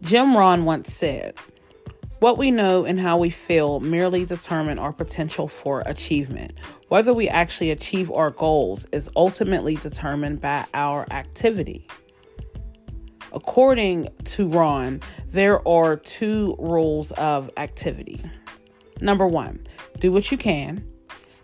Jim 0.02 0.37
Rohn 0.37 0.64
once 0.64 0.93
said, 0.93 1.35
What 2.21 2.38
we 2.38 2.50
know 2.50 2.85
and 2.85 3.00
how 3.00 3.17
we 3.17 3.31
feel 3.31 3.81
merely 3.81 4.25
determine 4.25 4.78
our 4.78 4.93
potential 4.93 5.49
for 5.49 5.83
achievement. 5.87 6.52
Whether 6.88 7.12
we 7.12 7.28
actually 7.28 7.71
achieve 7.71 8.11
our 8.11 8.31
goals 8.31 8.87
is 8.93 9.11
ultimately 9.17 9.76
determined 9.76 10.40
by 10.40 10.64
our 10.75 11.07
activity. 11.11 11.87
According 13.33 14.09
to 14.25 14.49
Rohn, 14.49 15.00
there 15.26 15.67
are 15.69 15.97
two 15.97 16.57
rules 16.59 17.12
of 17.12 17.50
activity. 17.57 18.21
Number 19.00 19.26
one, 19.26 19.67
do 19.99 20.12
what 20.12 20.31
you 20.31 20.38
can. 20.38 20.85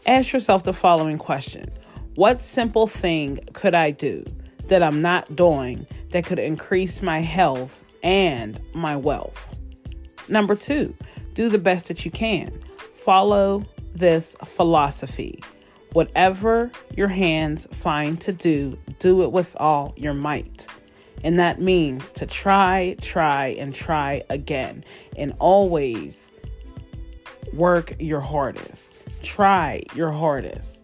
Ask 0.07 0.33
yourself 0.33 0.65
the 0.65 0.73
following 0.73 1.19
question 1.19 1.71
What 2.15 2.43
simple 2.43 2.87
thing 2.87 3.41
could 3.53 3.75
I 3.75 3.91
do 3.91 4.25
that 4.69 4.83
I'm 4.83 5.03
not 5.03 5.35
doing 5.35 5.87
that 6.11 6.25
could 6.25 6.39
increase 6.39 7.03
my 7.03 7.21
health 7.21 7.85
and 8.03 8.61
my 8.75 8.97
wealth? 8.97 9.59
Number 10.29 10.55
two, 10.55 10.95
do 11.35 11.49
the 11.49 11.59
best 11.59 11.89
that 11.89 12.05
you 12.05 12.11
can. 12.11 12.63
Follow 12.95 13.65
this 13.95 14.37
philosophy. 14.45 15.43
Whatever 15.93 16.73
your 16.97 17.09
hands 17.09 17.69
find 17.71 18.21
to 18.23 18.33
do, 18.33 18.79
do 18.99 19.23
it 19.23 19.31
with 19.31 19.55
all 19.61 19.95
your 19.97 20.15
might. 20.15 20.67
And 21.23 21.39
that 21.39 21.61
means 21.61 22.13
to 22.13 22.27
try, 22.27 22.97
try, 23.01 23.49
and 23.59 23.75
try 23.75 24.23
again. 24.29 24.85
And 25.17 25.35
always 25.39 26.31
work 27.53 27.95
your 27.99 28.21
hardest. 28.21 28.95
Try 29.23 29.83
your 29.95 30.11
hardest. 30.11 30.83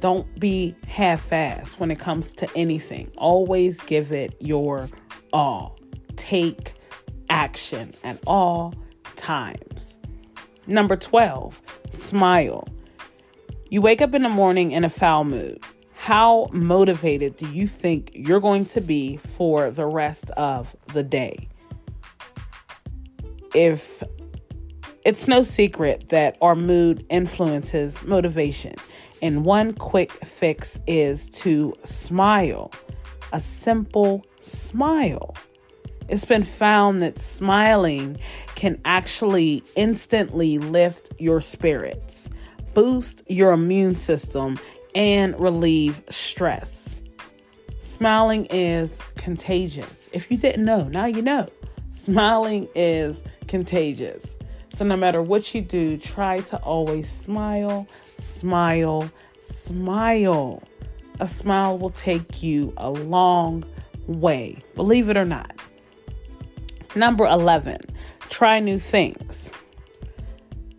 Don't 0.00 0.38
be 0.38 0.76
half 0.86 1.28
assed 1.30 1.78
when 1.78 1.90
it 1.90 1.98
comes 1.98 2.32
to 2.34 2.48
anything. 2.54 3.10
Always 3.16 3.80
give 3.80 4.12
it 4.12 4.36
your 4.40 4.88
all. 5.32 5.78
Take 6.16 6.74
action 7.30 7.92
at 8.04 8.18
all 8.26 8.74
times. 9.16 9.98
Number 10.66 10.96
12, 10.96 11.60
smile. 11.90 12.68
You 13.70 13.80
wake 13.82 14.00
up 14.00 14.14
in 14.14 14.22
the 14.22 14.28
morning 14.28 14.72
in 14.72 14.84
a 14.84 14.88
foul 14.88 15.24
mood. 15.24 15.62
How 15.94 16.48
motivated 16.52 17.36
do 17.36 17.46
you 17.50 17.66
think 17.66 18.12
you're 18.14 18.40
going 18.40 18.66
to 18.66 18.80
be 18.80 19.16
for 19.16 19.70
the 19.70 19.84
rest 19.84 20.30
of 20.32 20.74
the 20.94 21.02
day? 21.02 21.48
If 23.54 24.02
it's 25.04 25.28
no 25.28 25.42
secret 25.42 26.08
that 26.08 26.36
our 26.40 26.54
mood 26.54 27.04
influences 27.08 28.02
motivation, 28.04 28.74
and 29.22 29.44
one 29.44 29.72
quick 29.72 30.12
fix 30.24 30.78
is 30.86 31.28
to 31.30 31.74
smile. 31.84 32.72
A 33.32 33.40
simple 33.40 34.24
smile. 34.40 35.36
It's 36.08 36.24
been 36.24 36.44
found 36.44 37.02
that 37.02 37.18
smiling 37.18 38.18
can 38.54 38.80
actually 38.84 39.62
instantly 39.76 40.58
lift 40.58 41.12
your 41.18 41.40
spirits, 41.40 42.30
boost 42.72 43.22
your 43.28 43.52
immune 43.52 43.94
system, 43.94 44.58
and 44.94 45.38
relieve 45.38 46.02
stress. 46.08 47.00
Smiling 47.82 48.46
is 48.46 49.00
contagious. 49.16 50.08
If 50.12 50.30
you 50.30 50.38
didn't 50.38 50.64
know, 50.64 50.84
now 50.84 51.04
you 51.04 51.20
know. 51.20 51.46
Smiling 51.90 52.68
is 52.74 53.22
contagious. 53.48 54.37
So, 54.78 54.84
no 54.84 54.96
matter 54.96 55.20
what 55.20 55.56
you 55.56 55.60
do, 55.60 55.96
try 55.96 56.38
to 56.38 56.56
always 56.58 57.10
smile, 57.10 57.88
smile, 58.20 59.10
smile. 59.50 60.62
A 61.18 61.26
smile 61.26 61.76
will 61.76 61.90
take 61.90 62.44
you 62.44 62.72
a 62.76 62.88
long 62.88 63.64
way, 64.06 64.58
believe 64.76 65.08
it 65.08 65.16
or 65.16 65.24
not. 65.24 65.50
Number 66.94 67.26
11, 67.26 67.80
try 68.30 68.60
new 68.60 68.78
things. 68.78 69.50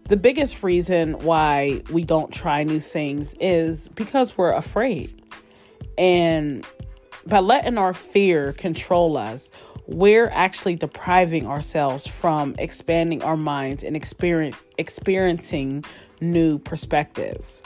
The 0.08 0.16
biggest 0.16 0.64
reason 0.64 1.20
why 1.20 1.82
we 1.92 2.06
don't 2.06 2.32
try 2.32 2.64
new 2.64 2.80
things 2.80 3.36
is 3.42 3.90
because 3.90 4.38
we're 4.38 4.54
afraid. 4.54 5.22
And 5.98 6.66
by 7.26 7.40
letting 7.40 7.78
our 7.78 7.94
fear 7.94 8.54
control 8.54 9.18
us, 9.18 9.50
we're 9.92 10.30
actually 10.30 10.76
depriving 10.76 11.48
ourselves 11.48 12.06
from 12.06 12.56
expanding 12.60 13.24
our 13.24 13.36
minds 13.36 13.84
and 13.84 13.96
experience, 13.96 14.56
experiencing 14.78 15.84
new 16.22 16.60
perspectives. 16.60 17.64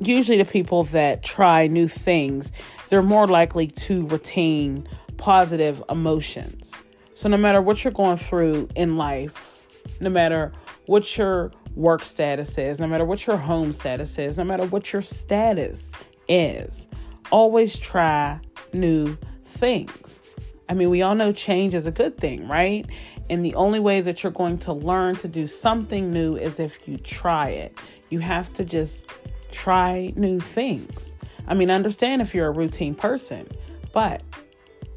Usually, 0.00 0.36
the 0.36 0.44
people 0.44 0.82
that 0.84 1.22
try 1.22 1.68
new 1.68 1.86
things, 1.86 2.50
they're 2.88 3.02
more 3.02 3.28
likely 3.28 3.68
to 3.68 4.06
retain 4.08 4.88
positive 5.16 5.82
emotions. 5.88 6.72
So, 7.14 7.28
no 7.28 7.36
matter 7.36 7.62
what 7.62 7.84
you're 7.84 7.92
going 7.92 8.16
through 8.16 8.68
in 8.74 8.96
life, 8.96 9.64
no 10.00 10.10
matter 10.10 10.52
what 10.86 11.16
your 11.16 11.52
work 11.76 12.04
status 12.04 12.58
is, 12.58 12.80
no 12.80 12.88
matter 12.88 13.04
what 13.04 13.28
your 13.28 13.36
home 13.36 13.72
status 13.72 14.18
is, 14.18 14.38
no 14.38 14.44
matter 14.44 14.66
what 14.66 14.92
your 14.92 15.02
status 15.02 15.92
is, 16.28 16.88
always 17.30 17.78
try 17.78 18.40
new 18.72 19.16
things. 19.56 20.20
I 20.68 20.74
mean, 20.74 20.90
we 20.90 21.02
all 21.02 21.14
know 21.14 21.32
change 21.32 21.74
is 21.74 21.86
a 21.86 21.90
good 21.90 22.18
thing, 22.18 22.48
right? 22.48 22.86
And 23.30 23.44
the 23.44 23.54
only 23.54 23.80
way 23.80 24.00
that 24.00 24.22
you're 24.22 24.32
going 24.32 24.58
to 24.58 24.72
learn 24.72 25.14
to 25.16 25.28
do 25.28 25.46
something 25.46 26.12
new 26.12 26.36
is 26.36 26.60
if 26.60 26.88
you 26.88 26.96
try 26.98 27.48
it. 27.50 27.78
You 28.10 28.20
have 28.20 28.52
to 28.54 28.64
just 28.64 29.06
try 29.50 30.12
new 30.16 30.40
things. 30.40 31.14
I 31.48 31.54
mean, 31.54 31.70
understand 31.70 32.22
if 32.22 32.34
you're 32.34 32.48
a 32.48 32.52
routine 32.52 32.94
person, 32.94 33.48
but 33.92 34.22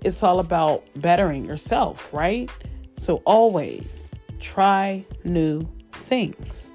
it's 0.04 0.24
all 0.24 0.40
about 0.40 0.84
bettering 0.96 1.46
yourself, 1.46 2.12
right? 2.14 2.50
So 2.98 3.22
always 3.26 4.10
Try 4.40 5.06
new 5.24 5.68
things. 5.92 6.72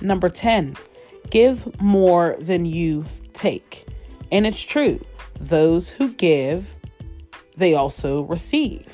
Number 0.00 0.28
10, 0.28 0.76
give 1.30 1.80
more 1.80 2.36
than 2.40 2.64
you 2.66 3.04
take. 3.32 3.86
And 4.30 4.46
it's 4.46 4.60
true, 4.60 5.00
those 5.40 5.88
who 5.88 6.12
give, 6.12 6.74
they 7.56 7.74
also 7.74 8.22
receive. 8.22 8.86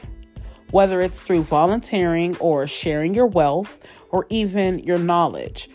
Whether 0.70 1.00
it's 1.00 1.22
through 1.22 1.42
volunteering 1.42 2.36
or 2.38 2.66
sharing 2.66 3.14
your 3.14 3.26
wealth 3.26 3.78
or 4.10 4.26
even 4.28 4.80
your 4.80 4.98
knowledge, 4.98 5.70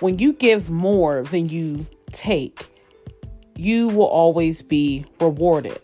when 0.00 0.18
you 0.18 0.32
give 0.32 0.70
more 0.70 1.22
than 1.24 1.48
you 1.48 1.86
take, 2.12 2.66
you 3.56 3.88
will 3.88 4.06
always 4.06 4.62
be 4.62 5.04
rewarded, 5.20 5.78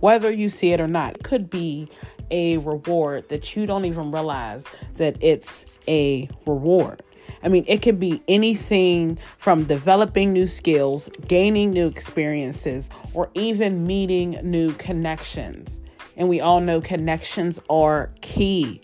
whether 0.00 0.30
you 0.30 0.48
see 0.48 0.72
it 0.72 0.80
or 0.80 0.88
not. 0.88 1.16
It 1.16 1.22
could 1.22 1.48
be 1.48 1.88
a 2.32 2.58
reward 2.58 3.28
that 3.28 3.54
you 3.54 3.66
don't 3.66 3.84
even 3.84 4.10
realize 4.10 4.64
that 4.96 5.16
it's 5.20 5.64
a 5.86 6.28
reward. 6.46 7.02
I 7.42 7.48
mean, 7.48 7.64
it 7.66 7.82
can 7.82 7.96
be 7.96 8.22
anything 8.28 9.18
from 9.38 9.64
developing 9.64 10.32
new 10.32 10.46
skills, 10.46 11.08
gaining 11.26 11.70
new 11.70 11.86
experiences, 11.86 12.90
or 13.14 13.30
even 13.34 13.86
meeting 13.86 14.38
new 14.42 14.72
connections. 14.74 15.80
And 16.16 16.28
we 16.28 16.40
all 16.40 16.60
know 16.60 16.80
connections 16.80 17.58
are 17.70 18.12
key. 18.20 18.82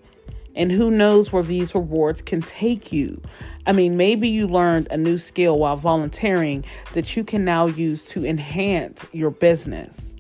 And 0.54 0.72
who 0.72 0.90
knows 0.90 1.32
where 1.32 1.42
these 1.42 1.74
rewards 1.74 2.22
can 2.22 2.40
take 2.40 2.90
you? 2.90 3.20
I 3.66 3.72
mean, 3.72 3.98
maybe 3.98 4.28
you 4.28 4.46
learned 4.46 4.88
a 4.90 4.96
new 4.96 5.18
skill 5.18 5.58
while 5.58 5.76
volunteering 5.76 6.64
that 6.94 7.14
you 7.14 7.24
can 7.24 7.44
now 7.44 7.66
use 7.66 8.04
to 8.06 8.24
enhance 8.24 9.04
your 9.12 9.30
business. 9.30 10.14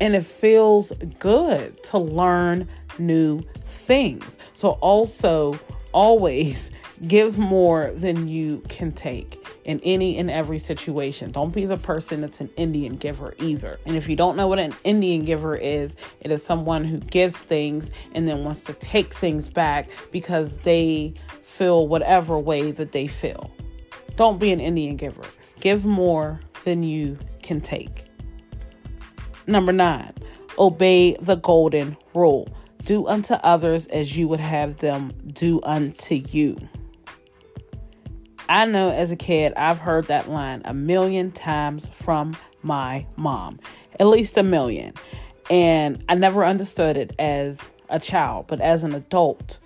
And 0.00 0.14
it 0.14 0.24
feels 0.24 0.92
good 1.18 1.82
to 1.84 1.98
learn 1.98 2.66
new 2.98 3.42
things. 3.58 4.38
So, 4.54 4.70
also, 4.80 5.58
always 5.92 6.70
give 7.06 7.38
more 7.38 7.92
than 7.96 8.28
you 8.28 8.62
can 8.68 8.92
take 8.92 9.46
in 9.64 9.80
any 9.80 10.18
and 10.18 10.30
every 10.30 10.58
situation. 10.58 11.30
Don't 11.30 11.52
be 11.52 11.64
the 11.64 11.78
person 11.78 12.20
that's 12.20 12.40
an 12.40 12.50
Indian 12.56 12.96
giver 12.96 13.34
either. 13.38 13.78
And 13.86 13.96
if 13.96 14.08
you 14.08 14.16
don't 14.16 14.36
know 14.36 14.48
what 14.48 14.58
an 14.58 14.74
Indian 14.84 15.24
giver 15.24 15.56
is, 15.56 15.96
it 16.20 16.30
is 16.30 16.44
someone 16.44 16.84
who 16.84 16.98
gives 16.98 17.36
things 17.36 17.90
and 18.12 18.28
then 18.28 18.44
wants 18.44 18.60
to 18.62 18.74
take 18.74 19.14
things 19.14 19.48
back 19.48 19.88
because 20.12 20.58
they 20.58 21.14
feel 21.42 21.88
whatever 21.88 22.38
way 22.38 22.70
that 22.72 22.92
they 22.92 23.06
feel. 23.06 23.50
Don't 24.16 24.38
be 24.38 24.52
an 24.52 24.60
Indian 24.60 24.96
giver. 24.96 25.24
Give 25.60 25.86
more 25.86 26.40
than 26.64 26.82
you 26.82 27.18
can 27.42 27.60
take. 27.60 28.04
Number 29.46 29.72
nine, 29.72 30.12
obey 30.58 31.16
the 31.20 31.36
golden 31.36 31.96
rule. 32.14 32.48
Do 32.84 33.06
unto 33.06 33.34
others 33.34 33.86
as 33.86 34.16
you 34.16 34.28
would 34.28 34.40
have 34.40 34.78
them 34.78 35.12
do 35.32 35.60
unto 35.62 36.14
you. 36.14 36.56
I 38.50 38.64
know 38.64 38.90
as 38.90 39.12
a 39.12 39.16
kid, 39.16 39.54
I've 39.56 39.78
heard 39.78 40.08
that 40.08 40.28
line 40.28 40.62
a 40.64 40.74
million 40.74 41.30
times 41.30 41.88
from 41.88 42.36
my 42.62 43.06
mom, 43.14 43.60
at 44.00 44.08
least 44.08 44.36
a 44.36 44.42
million. 44.42 44.92
And 45.48 46.04
I 46.08 46.16
never 46.16 46.44
understood 46.44 46.96
it 46.96 47.14
as 47.20 47.60
a 47.90 48.00
child, 48.00 48.46
but 48.48 48.60
as 48.60 48.82
an 48.82 48.92
adult, 48.92 49.60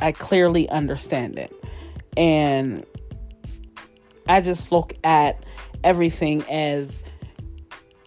I 0.00 0.10
clearly 0.10 0.68
understand 0.70 1.38
it. 1.38 1.52
And 2.16 2.84
I 4.26 4.40
just 4.40 4.72
look 4.72 4.92
at 5.04 5.44
everything 5.84 6.42
as 6.50 7.00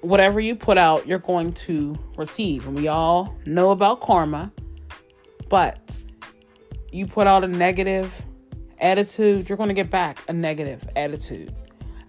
whatever 0.01 0.41
you 0.41 0.57
put 0.57 0.77
out, 0.77 1.07
you're 1.07 1.17
going 1.17 1.53
to 1.53 1.98
receive. 2.17 2.67
And 2.67 2.75
we 2.75 2.89
all 2.89 3.33
know 3.45 3.72
about 3.72 4.01
karma, 4.01 4.51
but 5.48 5.98
you 6.91 7.07
put 7.07 7.25
out 7.25 7.45
a 7.45 7.48
negative 7.48 8.13
attitude, 8.84 9.50
you're 9.50 9.58
going 9.58 9.70
to 9.70 9.74
get 9.74 9.90
back 9.90 10.20
a 10.28 10.34
negative 10.34 10.88
attitude. 10.96 11.54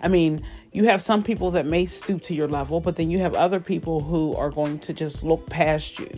I 0.00 0.08
mean, 0.08 0.44
you 0.72 0.84
have 0.84 1.00
some 1.00 1.22
people 1.22 1.52
that 1.52 1.64
may 1.64 1.86
stoop 1.86 2.20
to 2.22 2.34
your 2.34 2.48
level, 2.48 2.80
but 2.80 2.96
then 2.96 3.10
you 3.10 3.20
have 3.20 3.34
other 3.34 3.60
people 3.60 4.00
who 4.00 4.34
are 4.34 4.50
going 4.50 4.78
to 4.80 4.92
just 4.92 5.22
look 5.22 5.48
past 5.48 5.98
you 5.98 6.10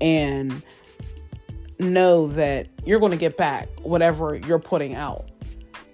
and 0.00 0.62
know 1.80 2.28
that 2.28 2.68
you're 2.84 3.00
going 3.00 3.10
to 3.10 3.18
get 3.18 3.36
back 3.36 3.68
whatever 3.80 4.36
you're 4.36 4.58
putting 4.58 4.94
out. 4.94 5.28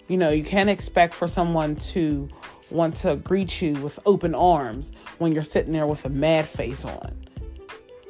You 0.09 0.19
know, 0.19 0.31
you 0.31 0.45
can't 0.45 0.69
expect 0.69 1.15
for 1.15 1.27
someone 1.27 1.77
to 1.77 2.29
want 2.71 2.97
to 2.97 3.17
greet 3.17 3.63
you 3.63 3.75
with 3.75 3.99
open 4.05 4.35
arms 4.35 4.93
when 5.19 5.33
you're 5.33 5.43
sitting 5.43 5.73
there 5.73 5.87
with 5.87 6.05
a 6.05 6.09
mad 6.09 6.47
face 6.47 6.85
on. 6.85 7.17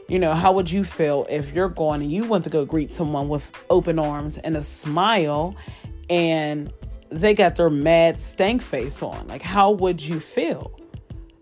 You 0.09 0.19
know, 0.19 0.35
how 0.35 0.53
would 0.53 0.71
you 0.71 0.85
feel 0.85 1.27
if 1.31 1.53
you're 1.53 1.69
going 1.69 2.03
and 2.03 2.11
you 2.11 2.25
want 2.25 2.45
to 2.45 2.51
go 2.51 2.65
greet 2.65 2.91
someone 2.91 3.29
with 3.29 3.51
open 3.71 3.99
arms 3.99 4.39
and 4.39 4.57
a 4.57 4.65
smile 4.65 5.57
and 6.13 6.71
they 7.09 7.33
got 7.33 7.57
their 7.57 7.71
mad 7.71 8.21
stank 8.21 8.61
face 8.61 9.03
on. 9.03 9.27
Like, 9.29 9.41
how 9.41 9.71
would 9.71 10.03
you 10.03 10.21
feel? 10.21 10.79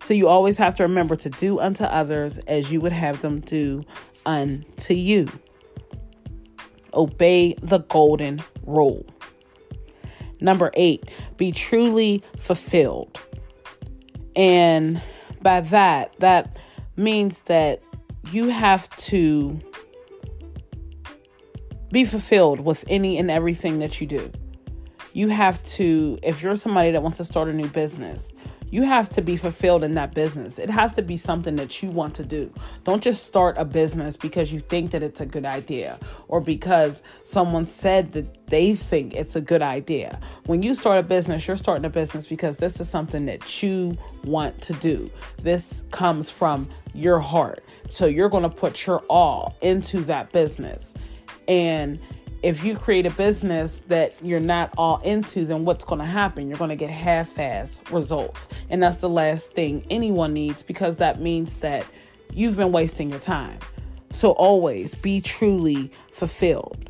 So, 0.04 0.14
you 0.14 0.28
always 0.28 0.56
have 0.58 0.76
to 0.76 0.84
remember 0.84 1.16
to 1.16 1.28
do 1.28 1.58
unto 1.58 1.82
others 1.82 2.38
as 2.46 2.70
you 2.70 2.80
would 2.80 2.92
have 2.92 3.20
them 3.20 3.40
do 3.40 3.82
unto 4.24 4.94
you. 4.94 5.28
Obey 6.94 7.56
the 7.62 7.78
golden 7.78 8.40
rule. 8.64 9.04
Number 10.40 10.70
eight, 10.74 11.04
be 11.36 11.50
truly 11.50 12.22
fulfilled. 12.38 13.20
And 14.36 15.02
by 15.42 15.62
that, 15.62 16.14
that 16.20 16.56
means 16.96 17.42
that 17.42 17.82
you 18.30 18.48
have 18.50 18.88
to 18.98 19.58
be 21.90 22.04
fulfilled 22.04 22.60
with 22.60 22.84
any 22.86 23.18
and 23.18 23.32
everything 23.32 23.80
that 23.80 24.00
you 24.00 24.06
do 24.06 24.30
you 25.12 25.28
have 25.28 25.62
to, 25.64 26.18
if 26.22 26.42
you're 26.42 26.56
somebody 26.56 26.90
that 26.92 27.02
wants 27.02 27.18
to 27.18 27.24
start 27.24 27.48
a 27.48 27.52
new 27.52 27.68
business, 27.68 28.32
you 28.70 28.84
have 28.84 29.08
to 29.10 29.20
be 29.20 29.36
fulfilled 29.36 29.82
in 29.82 29.94
that 29.94 30.14
business. 30.14 30.58
It 30.58 30.70
has 30.70 30.92
to 30.94 31.02
be 31.02 31.16
something 31.16 31.56
that 31.56 31.82
you 31.82 31.90
want 31.90 32.14
to 32.14 32.24
do. 32.24 32.52
Don't 32.84 33.02
just 33.02 33.26
start 33.26 33.58
a 33.58 33.64
business 33.64 34.16
because 34.16 34.52
you 34.52 34.60
think 34.60 34.92
that 34.92 35.02
it's 35.02 35.20
a 35.20 35.26
good 35.26 35.44
idea 35.44 35.98
or 36.28 36.40
because 36.40 37.02
someone 37.24 37.66
said 37.66 38.12
that 38.12 38.46
they 38.46 38.74
think 38.74 39.14
it's 39.14 39.34
a 39.34 39.40
good 39.40 39.62
idea. 39.62 40.20
When 40.46 40.62
you 40.62 40.74
start 40.74 40.98
a 40.98 41.02
business, 41.02 41.46
you're 41.48 41.56
starting 41.56 41.84
a 41.84 41.90
business 41.90 42.26
because 42.26 42.58
this 42.58 42.80
is 42.80 42.88
something 42.88 43.26
that 43.26 43.60
you 43.62 43.98
want 44.24 44.60
to 44.62 44.72
do. 44.74 45.10
This 45.42 45.84
comes 45.90 46.30
from 46.30 46.68
your 46.94 47.18
heart. 47.18 47.64
So 47.88 48.06
you're 48.06 48.28
going 48.28 48.44
to 48.44 48.48
put 48.48 48.86
your 48.86 49.00
all 49.08 49.56
into 49.62 50.00
that 50.02 50.30
business. 50.30 50.94
And 51.48 51.98
if 52.42 52.64
you 52.64 52.76
create 52.76 53.06
a 53.06 53.10
business 53.10 53.82
that 53.88 54.14
you're 54.22 54.40
not 54.40 54.72
all 54.78 55.00
into, 55.02 55.44
then 55.44 55.64
what's 55.64 55.84
going 55.84 55.98
to 55.98 56.06
happen? 56.06 56.48
You're 56.48 56.58
going 56.58 56.70
to 56.70 56.76
get 56.76 56.90
half 56.90 57.38
ass 57.38 57.80
results. 57.90 58.48
And 58.70 58.82
that's 58.82 58.98
the 58.98 59.08
last 59.08 59.52
thing 59.52 59.84
anyone 59.90 60.32
needs 60.32 60.62
because 60.62 60.96
that 60.98 61.20
means 61.20 61.56
that 61.56 61.84
you've 62.32 62.56
been 62.56 62.72
wasting 62.72 63.10
your 63.10 63.18
time. 63.18 63.58
So 64.12 64.30
always 64.32 64.94
be 64.94 65.20
truly 65.20 65.92
fulfilled. 66.12 66.88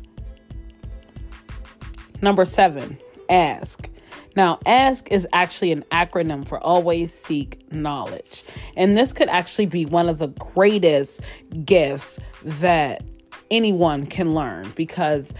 Number 2.21 2.45
seven, 2.45 2.97
ask. 3.29 3.89
Now, 4.35 4.59
ask 4.65 5.11
is 5.11 5.27
actually 5.33 5.73
an 5.73 5.83
acronym 5.91 6.47
for 6.47 6.59
always 6.59 7.13
seek 7.13 7.69
knowledge. 7.71 8.43
And 8.77 8.95
this 8.95 9.11
could 9.11 9.27
actually 9.27 9.65
be 9.65 9.85
one 9.85 10.07
of 10.07 10.19
the 10.19 10.27
greatest 10.27 11.19
gifts 11.65 12.19
that 12.43 13.03
anyone 13.51 14.07
can 14.07 14.33
learn 14.33 14.71
because 14.75 15.33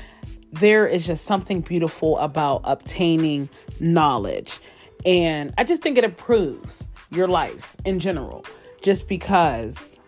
there 0.51 0.85
is 0.85 1.07
just 1.07 1.25
something 1.25 1.61
beautiful 1.61 2.17
about 2.19 2.61
obtaining 2.65 3.49
knowledge. 3.79 4.59
And 5.05 5.53
I 5.57 5.63
just 5.63 5.81
think 5.81 5.97
it 5.97 6.03
improves 6.03 6.87
your 7.09 7.27
life 7.27 7.75
in 7.85 7.99
general 7.99 8.45
just 8.81 9.07
because 9.07 9.99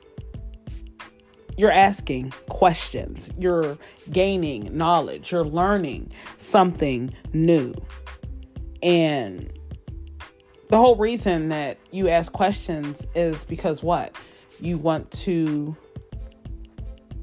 you're 1.57 1.71
asking 1.71 2.33
questions, 2.49 3.29
you're 3.37 3.77
gaining 4.11 4.75
knowledge, 4.75 5.31
you're 5.31 5.45
learning 5.45 6.11
something 6.37 7.13
new. 7.31 7.73
And 8.81 9.51
the 10.67 10.77
whole 10.77 10.95
reason 10.95 11.49
that 11.49 11.77
you 11.91 12.09
ask 12.09 12.31
questions 12.31 13.05
is 13.15 13.45
because 13.45 13.83
what? 13.83 14.15
You 14.59 14.77
want 14.77 15.11
to 15.11 15.75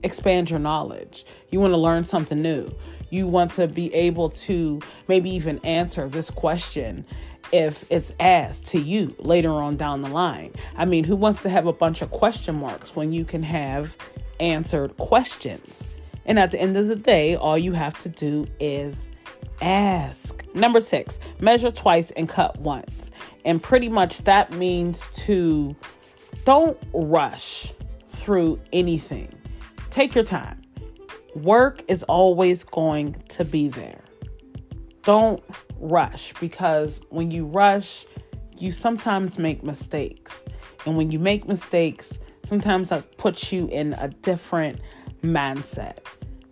expand 0.02 0.50
your 0.50 0.58
knowledge. 0.58 1.24
You 1.50 1.60
want 1.60 1.72
to 1.72 1.78
learn 1.78 2.04
something 2.04 2.40
new. 2.40 2.70
You 3.10 3.26
want 3.26 3.52
to 3.52 3.66
be 3.66 3.92
able 3.92 4.30
to 4.30 4.80
maybe 5.08 5.30
even 5.30 5.58
answer 5.64 6.08
this 6.08 6.30
question 6.30 7.04
if 7.52 7.84
it's 7.90 8.12
asked 8.20 8.66
to 8.66 8.78
you 8.78 9.14
later 9.18 9.50
on 9.50 9.76
down 9.76 10.02
the 10.02 10.08
line. 10.08 10.52
I 10.76 10.84
mean, 10.84 11.04
who 11.04 11.16
wants 11.16 11.42
to 11.42 11.50
have 11.50 11.66
a 11.66 11.72
bunch 11.72 12.02
of 12.02 12.10
question 12.10 12.54
marks 12.56 12.94
when 12.94 13.12
you 13.12 13.24
can 13.24 13.42
have 13.42 13.96
answered 14.38 14.96
questions? 14.96 15.82
And 16.24 16.38
at 16.38 16.52
the 16.52 16.60
end 16.60 16.76
of 16.76 16.86
the 16.86 16.96
day, 16.96 17.34
all 17.34 17.58
you 17.58 17.72
have 17.72 17.98
to 18.02 18.08
do 18.08 18.46
is 18.60 18.94
ask. 19.60 20.44
Number 20.54 20.80
six, 20.80 21.18
measure 21.40 21.70
twice 21.70 22.12
and 22.12 22.28
cut 22.28 22.58
once. 22.60 23.10
And 23.44 23.60
pretty 23.60 23.88
much 23.88 24.22
that 24.22 24.52
means 24.52 25.02
to 25.14 25.74
don't 26.44 26.78
rush 26.92 27.72
through 28.10 28.60
anything 28.72 29.39
Take 29.90 30.14
your 30.14 30.24
time. 30.24 30.62
Work 31.34 31.82
is 31.88 32.02
always 32.04 32.64
going 32.64 33.14
to 33.30 33.44
be 33.44 33.68
there. 33.68 34.00
Don't 35.02 35.42
rush 35.78 36.32
because 36.40 37.00
when 37.10 37.30
you 37.30 37.46
rush, 37.46 38.06
you 38.56 38.72
sometimes 38.72 39.38
make 39.38 39.64
mistakes. 39.64 40.44
And 40.86 40.96
when 40.96 41.10
you 41.10 41.18
make 41.18 41.48
mistakes, 41.48 42.18
sometimes 42.44 42.90
that 42.90 43.16
puts 43.16 43.52
you 43.52 43.66
in 43.68 43.94
a 43.94 44.08
different 44.08 44.80
mindset. 45.22 45.98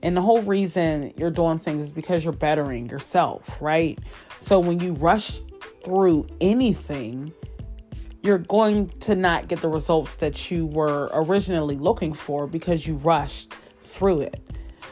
And 0.03 0.17
the 0.17 0.23
whole 0.23 0.43
reason 0.43 1.13
you're 1.17 1.31
doing 1.31 1.59
things 1.59 1.85
is 1.85 1.93
because 1.93 2.25
you're 2.25 2.33
bettering 2.33 2.89
yourself, 2.89 3.61
right? 3.61 3.99
So 4.39 4.59
when 4.59 4.81
you 4.81 4.95
rush 4.95 5.41
through 5.85 6.27
anything, 6.41 7.33
you're 8.23 8.39
going 8.39 8.89
to 9.01 9.15
not 9.15 9.49
get 9.49 9.61
the 9.61 9.69
results 9.69 10.17
that 10.17 10.51
you 10.51 10.67
were 10.67 11.09
originally 11.13 11.77
looking 11.77 12.13
for 12.13 12.47
because 12.47 12.87
you 12.87 12.95
rushed 12.97 13.55
through 13.85 14.23
it. 14.23 14.41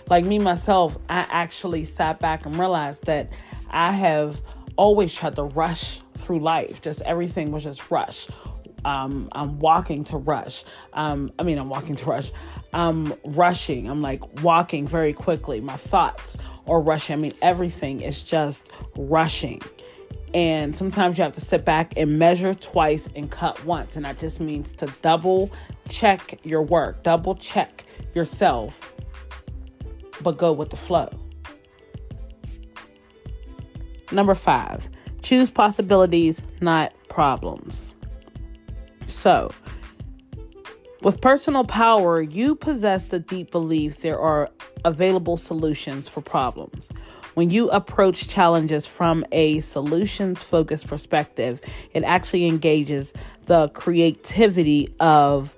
Like 0.09 0.25
me, 0.25 0.39
myself, 0.39 0.97
I 1.09 1.27
actually 1.31 1.85
sat 1.85 2.21
back 2.21 2.47
and 2.47 2.57
realized 2.59 3.05
that 3.07 3.31
I 3.71 3.91
have 3.91 4.41
always 4.77 5.12
tried 5.12 5.35
to 5.37 5.45
rush 5.45 6.01
through 6.15 6.41
life. 6.41 6.81
Just 6.83 7.03
everything 7.03 7.51
was 7.51 7.65
just 7.65 7.91
rush. 7.91 8.29
Um, 8.85 9.29
I'm 9.33 9.59
walking 9.59 10.05
to 10.05 10.17
rush. 10.17 10.65
Um, 10.93 11.33
I 11.41 11.43
mean, 11.43 11.59
I'm 11.59 11.69
walking 11.69 11.97
to 11.97 12.05
rush. 12.07 12.31
I'm 12.73 13.15
rushing. 13.25 13.91
I'm 13.91 14.01
like 14.01 14.43
walking 14.43 14.87
very 14.87 15.12
quickly. 15.12 15.61
My 15.61 15.77
thoughts 15.77 16.37
are 16.69 16.81
rushing. 16.81 17.15
I 17.15 17.17
mean, 17.17 17.35
everything 17.43 18.03
is 18.03 18.23
just 18.23 18.71
rushing. 18.97 19.61
And 20.37 20.77
sometimes 20.77 21.16
you 21.16 21.25
have 21.25 21.33
to 21.33 21.40
sit 21.40 21.64
back 21.64 21.94
and 21.96 22.18
measure 22.18 22.53
twice 22.53 23.09
and 23.16 23.31
cut 23.31 23.64
once. 23.64 23.96
And 23.96 24.05
that 24.05 24.18
just 24.18 24.38
means 24.38 24.70
to 24.72 24.87
double 25.01 25.51
check 25.88 26.38
your 26.44 26.61
work, 26.61 27.03
double 27.03 27.37
check 27.37 27.87
yourself, 28.14 28.94
but 30.20 30.37
go 30.37 30.53
with 30.53 30.68
the 30.68 30.77
flow. 30.77 31.09
Number 34.12 34.35
five, 34.35 34.90
choose 35.22 35.49
possibilities, 35.49 36.42
not 36.61 36.92
problems. 37.09 37.94
So, 39.07 39.51
with 41.01 41.22
personal 41.22 41.64
power, 41.64 42.20
you 42.20 42.57
possess 42.57 43.07
the 43.07 43.20
deep 43.20 43.51
belief 43.51 44.03
there 44.03 44.20
are 44.20 44.51
available 44.85 45.38
solutions 45.38 46.09
for 46.09 46.20
problems. 46.20 46.90
When 47.37 47.51
you 47.51 47.68
approach 47.68 48.29
challenges 48.29 48.87
from 48.87 49.22
a 49.31 49.61
solutions 49.61 50.42
focused 50.42 50.87
perspective, 50.87 51.61
it 51.92 52.03
actually 52.03 52.46
engages 52.46 53.12
the 53.44 53.68
creativity 53.68 54.88
of 55.01 55.55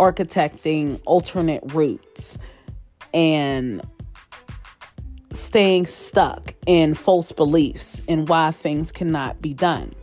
architecting 0.00 1.00
alternate 1.06 1.62
routes 1.72 2.36
and 3.14 3.80
staying 5.30 5.86
stuck 5.86 6.52
in 6.66 6.94
false 6.94 7.30
beliefs 7.30 8.02
and 8.08 8.28
why 8.28 8.50
things 8.50 8.90
cannot 8.90 9.40
be 9.40 9.54
done. 9.54 9.94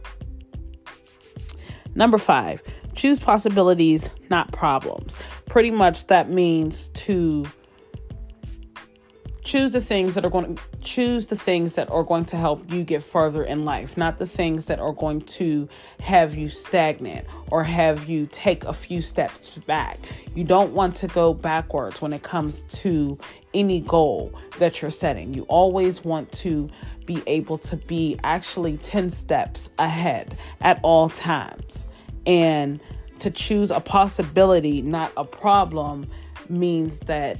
Number 1.94 2.18
five, 2.18 2.64
choose 2.96 3.20
possibilities, 3.20 4.10
not 4.30 4.54
problems. 4.54 5.18
Pretty 5.48 5.72
much 5.72 6.08
that 6.08 6.30
means 6.30 6.88
to 6.94 7.46
choose 9.44 9.72
the 9.72 9.82
things 9.82 10.16
that 10.16 10.24
are 10.24 10.30
going 10.30 10.56
to 10.56 10.77
choose 10.88 11.28
the 11.28 11.36
things 11.36 11.76
that 11.76 11.90
are 11.92 12.04
going 12.04 12.26
to 12.26 12.38
help 12.38 12.72
you 12.72 12.84
get 12.84 13.04
further 13.04 13.44
in 13.44 13.66
life 13.66 13.98
not 13.98 14.18
the 14.18 14.26
things 14.26 14.66
that 14.66 14.80
are 14.80 14.94
going 14.94 15.22
to 15.22 15.68
have 16.00 16.36
you 16.36 16.48
stagnant 16.48 17.28
or 17.52 17.64
have 17.64 18.08
you 18.08 18.28
take 18.32 18.64
a 18.66 18.74
few 18.74 19.02
steps 19.02 19.50
back. 19.66 20.00
You 20.36 20.44
don't 20.44 20.74
want 20.74 20.96
to 20.98 21.08
go 21.08 21.34
backwards 21.34 22.02
when 22.02 22.14
it 22.14 22.24
comes 22.24 22.62
to 22.82 23.18
any 23.54 23.82
goal 23.82 24.34
that 24.60 24.82
you're 24.82 24.92
setting. 24.92 25.34
You 25.34 25.44
always 25.44 26.04
want 26.04 26.32
to 26.34 26.70
be 27.06 27.24
able 27.28 27.58
to 27.60 27.78
be 27.78 28.18
actually 28.24 28.78
10 28.78 29.10
steps 29.10 29.70
ahead 29.80 30.38
at 30.62 30.80
all 30.84 31.10
times. 31.10 31.88
And 32.26 32.80
to 33.20 33.32
choose 33.32 33.72
a 33.72 33.80
possibility 33.80 34.82
not 34.82 35.12
a 35.18 35.26
problem 35.26 36.08
means 36.50 37.00
that 37.00 37.40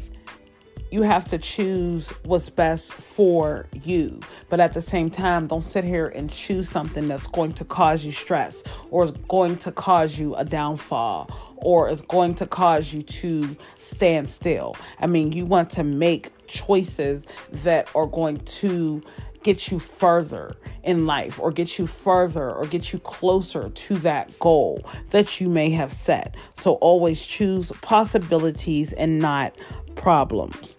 you 0.90 1.02
have 1.02 1.26
to 1.26 1.38
choose 1.38 2.10
what's 2.24 2.50
best 2.50 2.94
for 2.94 3.68
you. 3.84 4.20
But 4.50 4.60
at 4.60 4.74
the 4.74 4.82
same 4.82 5.10
time, 5.10 5.48
don't 5.48 5.64
sit 5.64 5.84
here 5.84 6.08
and 6.08 6.32
choose 6.32 6.70
something 6.70 7.08
that's 7.08 7.28
going 7.28 7.54
to 7.54 7.66
cause 7.66 8.06
you 8.06 8.12
stress 8.12 8.64
or 8.90 9.04
is 9.04 9.12
going 9.28 9.58
to 9.60 9.72
cause 9.72 10.18
you 10.18 10.36
a 10.36 10.46
downfall 10.46 11.30
or 11.58 11.90
is 11.90 12.02
going 12.02 12.36
to 12.36 12.48
cause 12.48 12.94
you 12.94 13.02
to 13.02 13.56
stand 13.78 14.30
still. 14.30 14.76
I 15.00 15.08
mean, 15.08 15.32
you 15.32 15.46
want 15.46 15.70
to 15.72 15.84
make 15.84 16.32
choices 16.48 17.28
that 17.52 17.94
are 17.96 18.08
going 18.08 18.40
to 18.40 19.02
get 19.44 19.72
you 19.72 19.80
further 19.80 20.56
in 20.84 21.06
life 21.06 21.40
or 21.40 21.52
get 21.52 21.78
you 21.78 21.88
further 21.88 22.52
or 22.52 22.66
get 22.66 22.92
you 22.92 23.00
closer 23.00 23.70
to 23.70 23.98
that 24.00 24.38
goal 24.40 24.84
that 25.12 25.40
you 25.40 25.50
may 25.50 25.70
have 25.70 25.92
set. 25.92 26.36
So 26.56 26.74
always 26.76 27.26
choose 27.26 27.72
possibilities 27.82 28.94
and 28.94 29.20
not 29.20 29.56
problems. 29.96 30.77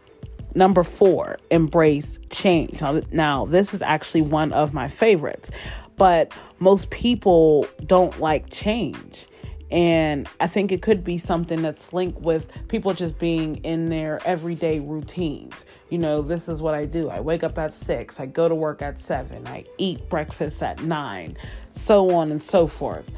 Number 0.54 0.82
four, 0.82 1.38
embrace 1.50 2.18
change. 2.30 2.80
Now, 2.80 3.00
now, 3.12 3.44
this 3.44 3.74
is 3.74 3.82
actually 3.82 4.22
one 4.22 4.52
of 4.52 4.72
my 4.72 4.88
favorites, 4.88 5.50
but 5.96 6.32
most 6.58 6.90
people 6.90 7.66
don't 7.86 8.18
like 8.20 8.50
change. 8.50 9.26
And 9.70 10.26
I 10.40 10.46
think 10.46 10.72
it 10.72 10.80
could 10.80 11.04
be 11.04 11.18
something 11.18 11.60
that's 11.60 11.92
linked 11.92 12.20
with 12.22 12.48
people 12.68 12.94
just 12.94 13.18
being 13.18 13.56
in 13.56 13.90
their 13.90 14.18
everyday 14.26 14.80
routines. 14.80 15.66
You 15.90 15.98
know, 15.98 16.22
this 16.22 16.48
is 16.48 16.62
what 16.62 16.74
I 16.74 16.86
do. 16.86 17.10
I 17.10 17.20
wake 17.20 17.44
up 17.44 17.58
at 17.58 17.74
six, 17.74 18.18
I 18.18 18.26
go 18.26 18.48
to 18.48 18.54
work 18.54 18.80
at 18.80 18.98
seven, 18.98 19.46
I 19.46 19.64
eat 19.76 20.08
breakfast 20.08 20.62
at 20.62 20.82
nine, 20.82 21.36
so 21.74 22.10
on 22.14 22.30
and 22.30 22.42
so 22.42 22.66
forth. 22.66 23.10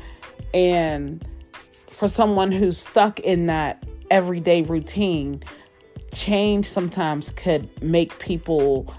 And 0.53 1.25
for 1.89 2.09
someone 2.09 2.51
who's 2.51 2.79
stuck 2.79 3.21
in 3.21 3.47
that 3.47 3.85
everyday 4.11 4.63
routine, 4.63 5.45
change 6.13 6.67
sometimes 6.67 7.31
could 7.31 7.83
make 7.83 8.19
people 8.19 8.93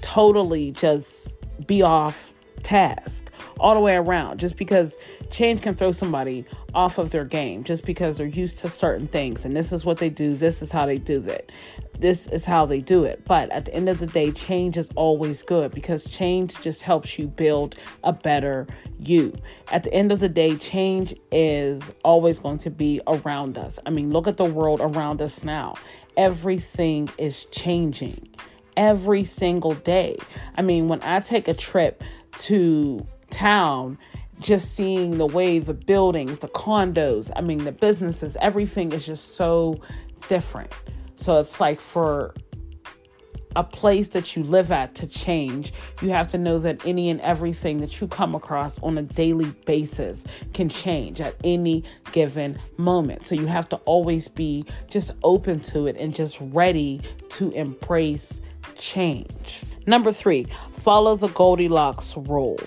totally 0.00 0.70
just 0.72 1.34
be 1.66 1.82
off 1.82 2.34
task 2.62 3.30
all 3.60 3.74
the 3.74 3.80
way 3.80 3.94
around. 3.94 4.40
Just 4.40 4.56
because 4.56 4.96
change 5.30 5.62
can 5.62 5.74
throw 5.74 5.92
somebody 5.92 6.44
off 6.74 6.98
of 6.98 7.10
their 7.10 7.24
game 7.24 7.62
just 7.62 7.84
because 7.84 8.18
they're 8.18 8.26
used 8.26 8.58
to 8.58 8.68
certain 8.68 9.06
things. 9.06 9.44
And 9.44 9.56
this 9.56 9.72
is 9.72 9.84
what 9.84 9.98
they 9.98 10.10
do. 10.10 10.34
This 10.34 10.62
is 10.62 10.72
how 10.72 10.86
they 10.86 10.98
do 10.98 11.22
it. 11.22 11.52
This 11.98 12.26
is 12.26 12.44
how 12.44 12.66
they 12.66 12.80
do 12.80 13.04
it. 13.04 13.24
But 13.24 13.50
at 13.50 13.66
the 13.66 13.74
end 13.74 13.88
of 13.88 13.98
the 13.98 14.06
day 14.06 14.32
change 14.32 14.76
is 14.76 14.90
always 14.96 15.42
good 15.42 15.72
because 15.72 16.04
change 16.04 16.60
just 16.60 16.82
helps 16.82 17.18
you 17.18 17.28
build 17.28 17.76
a 18.02 18.12
better 18.12 18.66
you. 18.98 19.32
At 19.70 19.84
the 19.84 19.94
end 19.94 20.10
of 20.10 20.18
the 20.18 20.28
day 20.28 20.56
change 20.56 21.14
is 21.30 21.82
always 22.04 22.40
going 22.40 22.58
to 22.58 22.70
be 22.70 23.00
around 23.06 23.56
us. 23.58 23.78
I 23.86 23.90
mean 23.90 24.10
look 24.10 24.26
at 24.26 24.36
the 24.36 24.44
world 24.44 24.80
around 24.80 25.22
us 25.22 25.44
now 25.44 25.74
everything 26.16 27.08
is 27.18 27.46
changing 27.46 28.28
every 28.76 29.24
single 29.24 29.72
day. 29.72 30.18
I 30.56 30.62
mean, 30.62 30.88
when 30.88 31.02
I 31.02 31.20
take 31.20 31.48
a 31.48 31.54
trip 31.54 32.02
to 32.38 33.06
town, 33.30 33.98
just 34.40 34.74
seeing 34.74 35.18
the 35.18 35.26
way 35.26 35.58
the 35.58 35.74
buildings, 35.74 36.40
the 36.40 36.48
condos, 36.48 37.30
I 37.36 37.40
mean, 37.40 37.64
the 37.64 37.72
businesses, 37.72 38.36
everything 38.40 38.92
is 38.92 39.06
just 39.06 39.36
so 39.36 39.76
different. 40.28 40.72
So 41.16 41.38
it's 41.38 41.60
like 41.60 41.78
for 41.78 42.34
a 43.56 43.64
place 43.64 44.08
that 44.08 44.36
you 44.36 44.42
live 44.42 44.72
at 44.72 44.94
to 44.96 45.06
change, 45.06 45.72
you 46.02 46.10
have 46.10 46.28
to 46.28 46.38
know 46.38 46.58
that 46.58 46.84
any 46.86 47.10
and 47.10 47.20
everything 47.20 47.78
that 47.78 48.00
you 48.00 48.08
come 48.08 48.34
across 48.34 48.78
on 48.80 48.98
a 48.98 49.02
daily 49.02 49.50
basis 49.64 50.24
can 50.52 50.68
change 50.68 51.20
at 51.20 51.34
any 51.44 51.84
given 52.12 52.58
moment. 52.76 53.26
So 53.26 53.34
you 53.34 53.46
have 53.46 53.68
to 53.70 53.76
always 53.84 54.28
be 54.28 54.64
just 54.88 55.12
open 55.22 55.60
to 55.60 55.86
it 55.86 55.96
and 55.96 56.14
just 56.14 56.38
ready 56.40 57.00
to 57.30 57.50
embrace 57.52 58.40
change. 58.76 59.62
Number 59.86 60.12
three, 60.12 60.46
follow 60.72 61.16
the 61.16 61.28
Goldilocks 61.28 62.16
rule. 62.16 62.58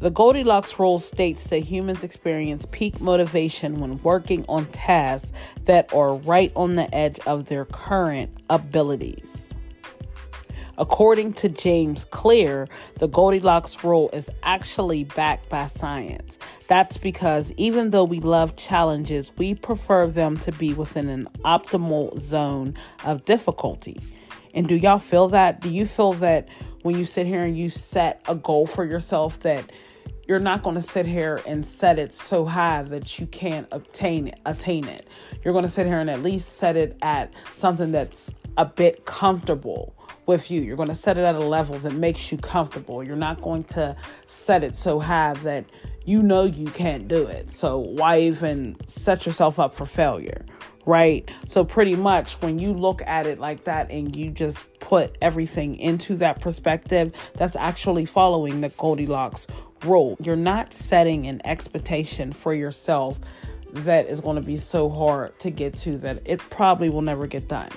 The 0.00 0.10
Goldilocks 0.10 0.78
rule 0.78 1.00
states 1.00 1.48
that 1.48 1.58
humans 1.58 2.04
experience 2.04 2.64
peak 2.70 3.00
motivation 3.00 3.80
when 3.80 4.00
working 4.04 4.44
on 4.48 4.66
tasks 4.66 5.32
that 5.64 5.92
are 5.92 6.14
right 6.14 6.52
on 6.54 6.76
the 6.76 6.94
edge 6.94 7.18
of 7.26 7.46
their 7.46 7.64
current 7.64 8.30
abilities. 8.48 9.52
According 10.78 11.32
to 11.34 11.48
James 11.48 12.04
Clear, 12.04 12.68
the 13.00 13.08
Goldilocks 13.08 13.82
rule 13.82 14.08
is 14.12 14.30
actually 14.44 15.02
backed 15.02 15.48
by 15.48 15.66
science. 15.66 16.38
That's 16.68 16.96
because 16.96 17.50
even 17.56 17.90
though 17.90 18.04
we 18.04 18.20
love 18.20 18.54
challenges, 18.54 19.32
we 19.36 19.56
prefer 19.56 20.06
them 20.06 20.36
to 20.38 20.52
be 20.52 20.74
within 20.74 21.08
an 21.08 21.28
optimal 21.44 22.20
zone 22.20 22.74
of 23.04 23.24
difficulty. 23.24 24.00
And 24.54 24.68
do 24.68 24.76
y'all 24.76 25.00
feel 25.00 25.26
that? 25.30 25.60
Do 25.60 25.68
you 25.68 25.86
feel 25.86 26.12
that 26.14 26.48
when 26.82 26.96
you 26.96 27.04
sit 27.04 27.26
here 27.26 27.42
and 27.42 27.58
you 27.58 27.70
set 27.70 28.22
a 28.28 28.36
goal 28.36 28.68
for 28.68 28.84
yourself 28.84 29.40
that 29.40 29.68
you're 30.28 30.38
not 30.38 30.62
going 30.62 30.76
to 30.76 30.82
sit 30.82 31.06
here 31.06 31.40
and 31.46 31.64
set 31.64 31.98
it 31.98 32.12
so 32.14 32.44
high 32.44 32.82
that 32.82 33.18
you 33.18 33.26
can't 33.26 33.66
obtain 33.72 34.28
it, 34.28 34.38
attain 34.44 34.84
it. 34.84 35.08
You're 35.42 35.54
going 35.54 35.64
to 35.64 35.70
sit 35.70 35.86
here 35.86 35.98
and 35.98 36.10
at 36.10 36.22
least 36.22 36.58
set 36.58 36.76
it 36.76 36.98
at 37.00 37.32
something 37.56 37.92
that's 37.92 38.32
a 38.58 38.66
bit 38.66 39.06
comfortable 39.06 39.96
with 40.26 40.50
you. 40.50 40.60
You're 40.60 40.76
going 40.76 40.90
to 40.90 40.94
set 40.94 41.16
it 41.16 41.22
at 41.22 41.34
a 41.34 41.38
level 41.38 41.78
that 41.78 41.94
makes 41.94 42.30
you 42.30 42.36
comfortable. 42.36 43.02
You're 43.02 43.16
not 43.16 43.40
going 43.40 43.64
to 43.64 43.96
set 44.26 44.62
it 44.62 44.76
so 44.76 45.00
high 45.00 45.32
that 45.44 45.64
you 46.04 46.22
know 46.22 46.44
you 46.44 46.66
can't 46.66 47.08
do 47.08 47.26
it. 47.26 47.50
So 47.50 47.78
why 47.78 48.20
even 48.20 48.76
set 48.86 49.24
yourself 49.24 49.58
up 49.58 49.74
for 49.74 49.86
failure? 49.86 50.44
Right? 50.84 51.30
So 51.46 51.64
pretty 51.64 51.96
much 51.96 52.34
when 52.42 52.58
you 52.58 52.74
look 52.74 53.00
at 53.02 53.26
it 53.26 53.38
like 53.38 53.64
that 53.64 53.90
and 53.90 54.14
you 54.14 54.30
just 54.30 54.58
put 54.80 55.16
everything 55.22 55.76
into 55.76 56.16
that 56.16 56.40
perspective, 56.40 57.12
that's 57.34 57.56
actually 57.56 58.04
following 58.04 58.60
the 58.60 58.70
Goldilocks 58.70 59.46
rule. 59.84 60.16
You're 60.20 60.36
not 60.36 60.72
setting 60.72 61.26
an 61.26 61.40
expectation 61.44 62.32
for 62.32 62.54
yourself 62.54 63.18
that 63.72 64.06
is 64.06 64.20
going 64.20 64.36
to 64.36 64.42
be 64.42 64.56
so 64.56 64.88
hard 64.88 65.38
to 65.40 65.50
get 65.50 65.74
to 65.78 65.98
that 65.98 66.22
it 66.24 66.40
probably 66.50 66.88
will 66.88 67.02
never 67.02 67.26
get 67.26 67.48
done. 67.48 67.70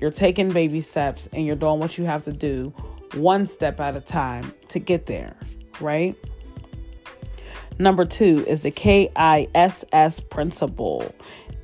You're 0.00 0.10
taking 0.10 0.50
baby 0.50 0.80
steps 0.80 1.28
and 1.32 1.46
you're 1.46 1.56
doing 1.56 1.80
what 1.80 1.96
you 1.96 2.04
have 2.04 2.24
to 2.24 2.32
do 2.32 2.74
one 3.14 3.46
step 3.46 3.80
at 3.80 3.96
a 3.96 4.00
time 4.00 4.52
to 4.68 4.78
get 4.78 5.06
there, 5.06 5.34
right? 5.80 6.14
Number 7.78 8.04
two 8.04 8.44
is 8.46 8.62
the 8.62 8.70
KISS 8.70 10.20
principle. 10.30 11.14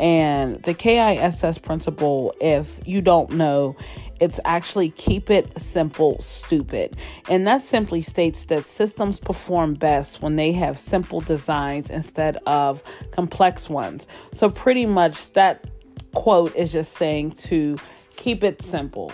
And 0.00 0.62
the 0.62 0.74
KISS 0.74 1.58
principle, 1.58 2.34
if 2.40 2.80
you 2.86 3.00
don't 3.00 3.32
know, 3.32 3.76
it's 4.22 4.38
actually 4.44 4.90
keep 4.90 5.30
it 5.30 5.60
simple, 5.60 6.16
stupid. 6.22 6.96
And 7.28 7.44
that 7.48 7.64
simply 7.64 8.00
states 8.00 8.44
that 8.44 8.64
systems 8.64 9.18
perform 9.18 9.74
best 9.74 10.22
when 10.22 10.36
they 10.36 10.52
have 10.52 10.78
simple 10.78 11.20
designs 11.20 11.90
instead 11.90 12.36
of 12.46 12.84
complex 13.10 13.68
ones. 13.68 14.06
So, 14.32 14.48
pretty 14.48 14.86
much, 14.86 15.32
that 15.32 15.66
quote 16.14 16.54
is 16.54 16.70
just 16.70 16.92
saying 16.92 17.32
to 17.48 17.76
keep 18.14 18.44
it 18.44 18.62
simple. 18.62 19.10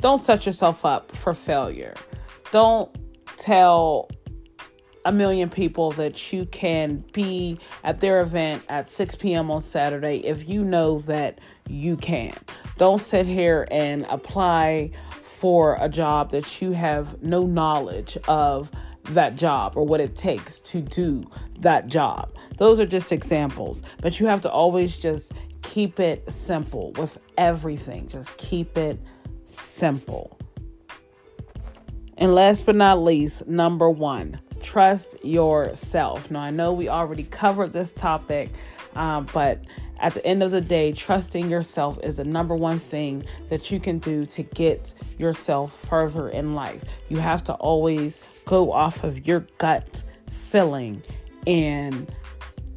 Don't 0.00 0.20
set 0.20 0.46
yourself 0.46 0.84
up 0.84 1.10
for 1.10 1.34
failure. 1.34 1.94
Don't 2.52 2.88
tell 3.38 4.08
a 5.06 5.12
million 5.12 5.48
people 5.48 5.92
that 5.92 6.32
you 6.32 6.44
can 6.46 7.04
be 7.12 7.60
at 7.84 8.00
their 8.00 8.20
event 8.20 8.60
at 8.68 8.90
6 8.90 9.14
p.m. 9.14 9.52
on 9.52 9.60
Saturday 9.60 10.16
if 10.26 10.48
you 10.48 10.64
know 10.64 10.98
that 11.00 11.38
you 11.68 11.96
can. 11.96 12.34
Don't 12.76 13.00
sit 13.00 13.24
here 13.24 13.68
and 13.70 14.04
apply 14.10 14.90
for 15.22 15.78
a 15.80 15.88
job 15.88 16.32
that 16.32 16.60
you 16.60 16.72
have 16.72 17.22
no 17.22 17.46
knowledge 17.46 18.18
of 18.26 18.68
that 19.10 19.36
job 19.36 19.76
or 19.76 19.86
what 19.86 20.00
it 20.00 20.16
takes 20.16 20.58
to 20.58 20.80
do 20.80 21.24
that 21.60 21.86
job. 21.86 22.34
Those 22.58 22.80
are 22.80 22.86
just 22.86 23.12
examples, 23.12 23.84
but 24.00 24.18
you 24.18 24.26
have 24.26 24.40
to 24.40 24.50
always 24.50 24.98
just 24.98 25.30
keep 25.62 26.00
it 26.00 26.32
simple 26.32 26.90
with 26.92 27.16
everything. 27.38 28.08
Just 28.08 28.36
keep 28.38 28.76
it 28.76 29.00
simple. 29.46 30.36
And 32.16 32.34
last 32.34 32.66
but 32.66 32.74
not 32.74 33.00
least, 33.00 33.46
number 33.46 33.88
one, 33.88 34.40
trust 34.66 35.24
yourself. 35.24 36.28
Now, 36.28 36.40
I 36.40 36.50
know 36.50 36.72
we 36.72 36.88
already 36.88 37.22
covered 37.22 37.72
this 37.72 37.92
topic, 37.92 38.50
um, 38.96 39.28
but 39.32 39.60
at 40.00 40.12
the 40.12 40.26
end 40.26 40.42
of 40.42 40.50
the 40.50 40.60
day, 40.60 40.92
trusting 40.92 41.48
yourself 41.48 42.00
is 42.02 42.16
the 42.16 42.24
number 42.24 42.56
one 42.56 42.80
thing 42.80 43.24
that 43.48 43.70
you 43.70 43.78
can 43.78 44.00
do 44.00 44.26
to 44.26 44.42
get 44.42 44.92
yourself 45.18 45.78
further 45.86 46.30
in 46.30 46.54
life. 46.54 46.82
You 47.08 47.18
have 47.18 47.44
to 47.44 47.54
always 47.54 48.20
go 48.44 48.72
off 48.72 49.04
of 49.04 49.24
your 49.24 49.46
gut 49.58 50.02
feeling 50.30 51.00
and 51.46 52.12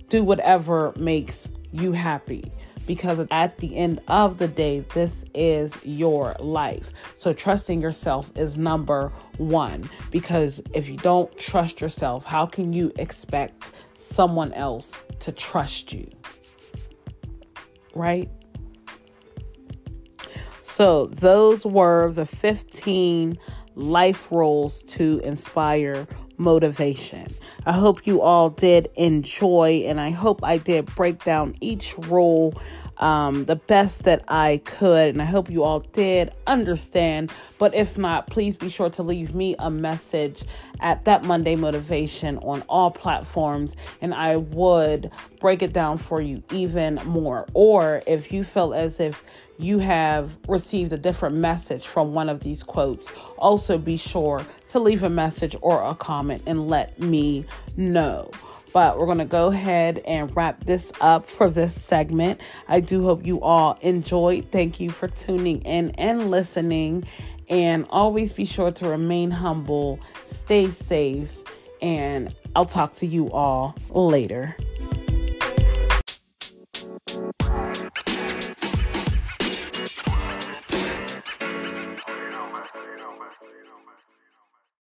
do 0.09 0.23
whatever 0.23 0.93
makes 0.95 1.49
you 1.71 1.91
happy 1.91 2.51
because 2.89 3.19
at 3.29 3.55
the 3.59 3.77
end 3.77 4.01
of 4.07 4.39
the 4.39 4.47
day, 4.47 4.79
this 4.95 5.23
is 5.35 5.71
your 5.83 6.35
life. 6.39 6.91
So, 7.17 7.33
trusting 7.33 7.79
yourself 7.79 8.31
is 8.35 8.57
number 8.57 9.13
one 9.37 9.87
because 10.09 10.59
if 10.73 10.89
you 10.89 10.97
don't 10.97 11.31
trust 11.37 11.81
yourself, 11.81 12.25
how 12.25 12.47
can 12.47 12.73
you 12.73 12.91
expect 12.95 13.73
someone 14.03 14.53
else 14.53 14.91
to 15.19 15.31
trust 15.31 15.93
you? 15.93 16.09
Right? 17.93 18.27
So, 20.63 21.05
those 21.11 21.67
were 21.67 22.11
the 22.11 22.25
15 22.25 23.37
life 23.75 24.31
roles 24.31 24.81
to 24.83 25.21
inspire 25.23 26.07
motivation. 26.39 27.27
I 27.65 27.73
hope 27.73 28.07
you 28.07 28.21
all 28.21 28.49
did 28.49 28.89
enjoy, 28.95 29.83
and 29.85 29.99
I 29.99 30.09
hope 30.09 30.43
I 30.43 30.57
did 30.57 30.85
break 30.95 31.23
down 31.23 31.55
each 31.61 31.95
role 31.97 32.53
um, 32.99 33.45
the 33.45 33.55
best 33.55 34.03
that 34.03 34.23
I 34.27 34.61
could. 34.65 35.09
And 35.09 35.21
I 35.21 35.25
hope 35.25 35.49
you 35.49 35.63
all 35.63 35.79
did 35.79 36.31
understand. 36.47 37.31
But 37.57 37.73
if 37.73 37.97
not, 37.97 38.27
please 38.27 38.55
be 38.55 38.69
sure 38.69 38.89
to 38.91 39.03
leave 39.03 39.33
me 39.33 39.55
a 39.59 39.69
message 39.69 40.43
at 40.81 41.05
that 41.05 41.23
Monday 41.23 41.55
Motivation 41.55 42.37
on 42.39 42.61
all 42.69 42.91
platforms, 42.91 43.75
and 44.01 44.13
I 44.13 44.37
would 44.37 45.11
break 45.39 45.61
it 45.61 45.73
down 45.73 45.97
for 45.97 46.21
you 46.21 46.41
even 46.51 46.95
more. 47.05 47.45
Or 47.53 48.01
if 48.07 48.31
you 48.31 48.43
feel 48.43 48.73
as 48.73 48.99
if 48.99 49.23
you 49.57 49.79
have 49.79 50.37
received 50.47 50.93
a 50.93 50.97
different 50.97 51.35
message 51.35 51.85
from 51.85 52.13
one 52.13 52.29
of 52.29 52.39
these 52.39 52.63
quotes, 52.63 53.11
also 53.37 53.77
be 53.77 53.97
sure 53.97 54.45
to 54.69 54.79
leave 54.79 55.03
a 55.03 55.09
message 55.09 55.55
or 55.61 55.83
a 55.83 55.93
comment 55.95 56.41
and 56.45 56.69
let 56.69 56.97
me 56.99 57.45
know. 57.75 58.31
But 58.71 58.99
we're 58.99 59.05
going 59.05 59.17
to 59.17 59.25
go 59.25 59.47
ahead 59.47 59.99
and 60.05 60.35
wrap 60.35 60.63
this 60.63 60.91
up 61.01 61.27
for 61.27 61.49
this 61.49 61.79
segment. 61.79 62.39
I 62.67 62.79
do 62.79 63.03
hope 63.03 63.25
you 63.25 63.41
all 63.41 63.77
enjoyed. 63.81 64.51
Thank 64.51 64.79
you 64.79 64.89
for 64.89 65.07
tuning 65.07 65.61
in 65.61 65.91
and 65.91 66.29
listening. 66.29 67.05
And 67.49 67.87
always 67.89 68.31
be 68.31 68.45
sure 68.45 68.71
to 68.71 68.87
remain 68.87 69.31
humble, 69.31 69.99
stay 70.27 70.69
safe, 70.69 71.35
and 71.81 72.33
I'll 72.55 72.65
talk 72.65 72.93
to 72.95 73.07
you 73.07 73.31
all 73.31 73.75
later. 73.89 74.55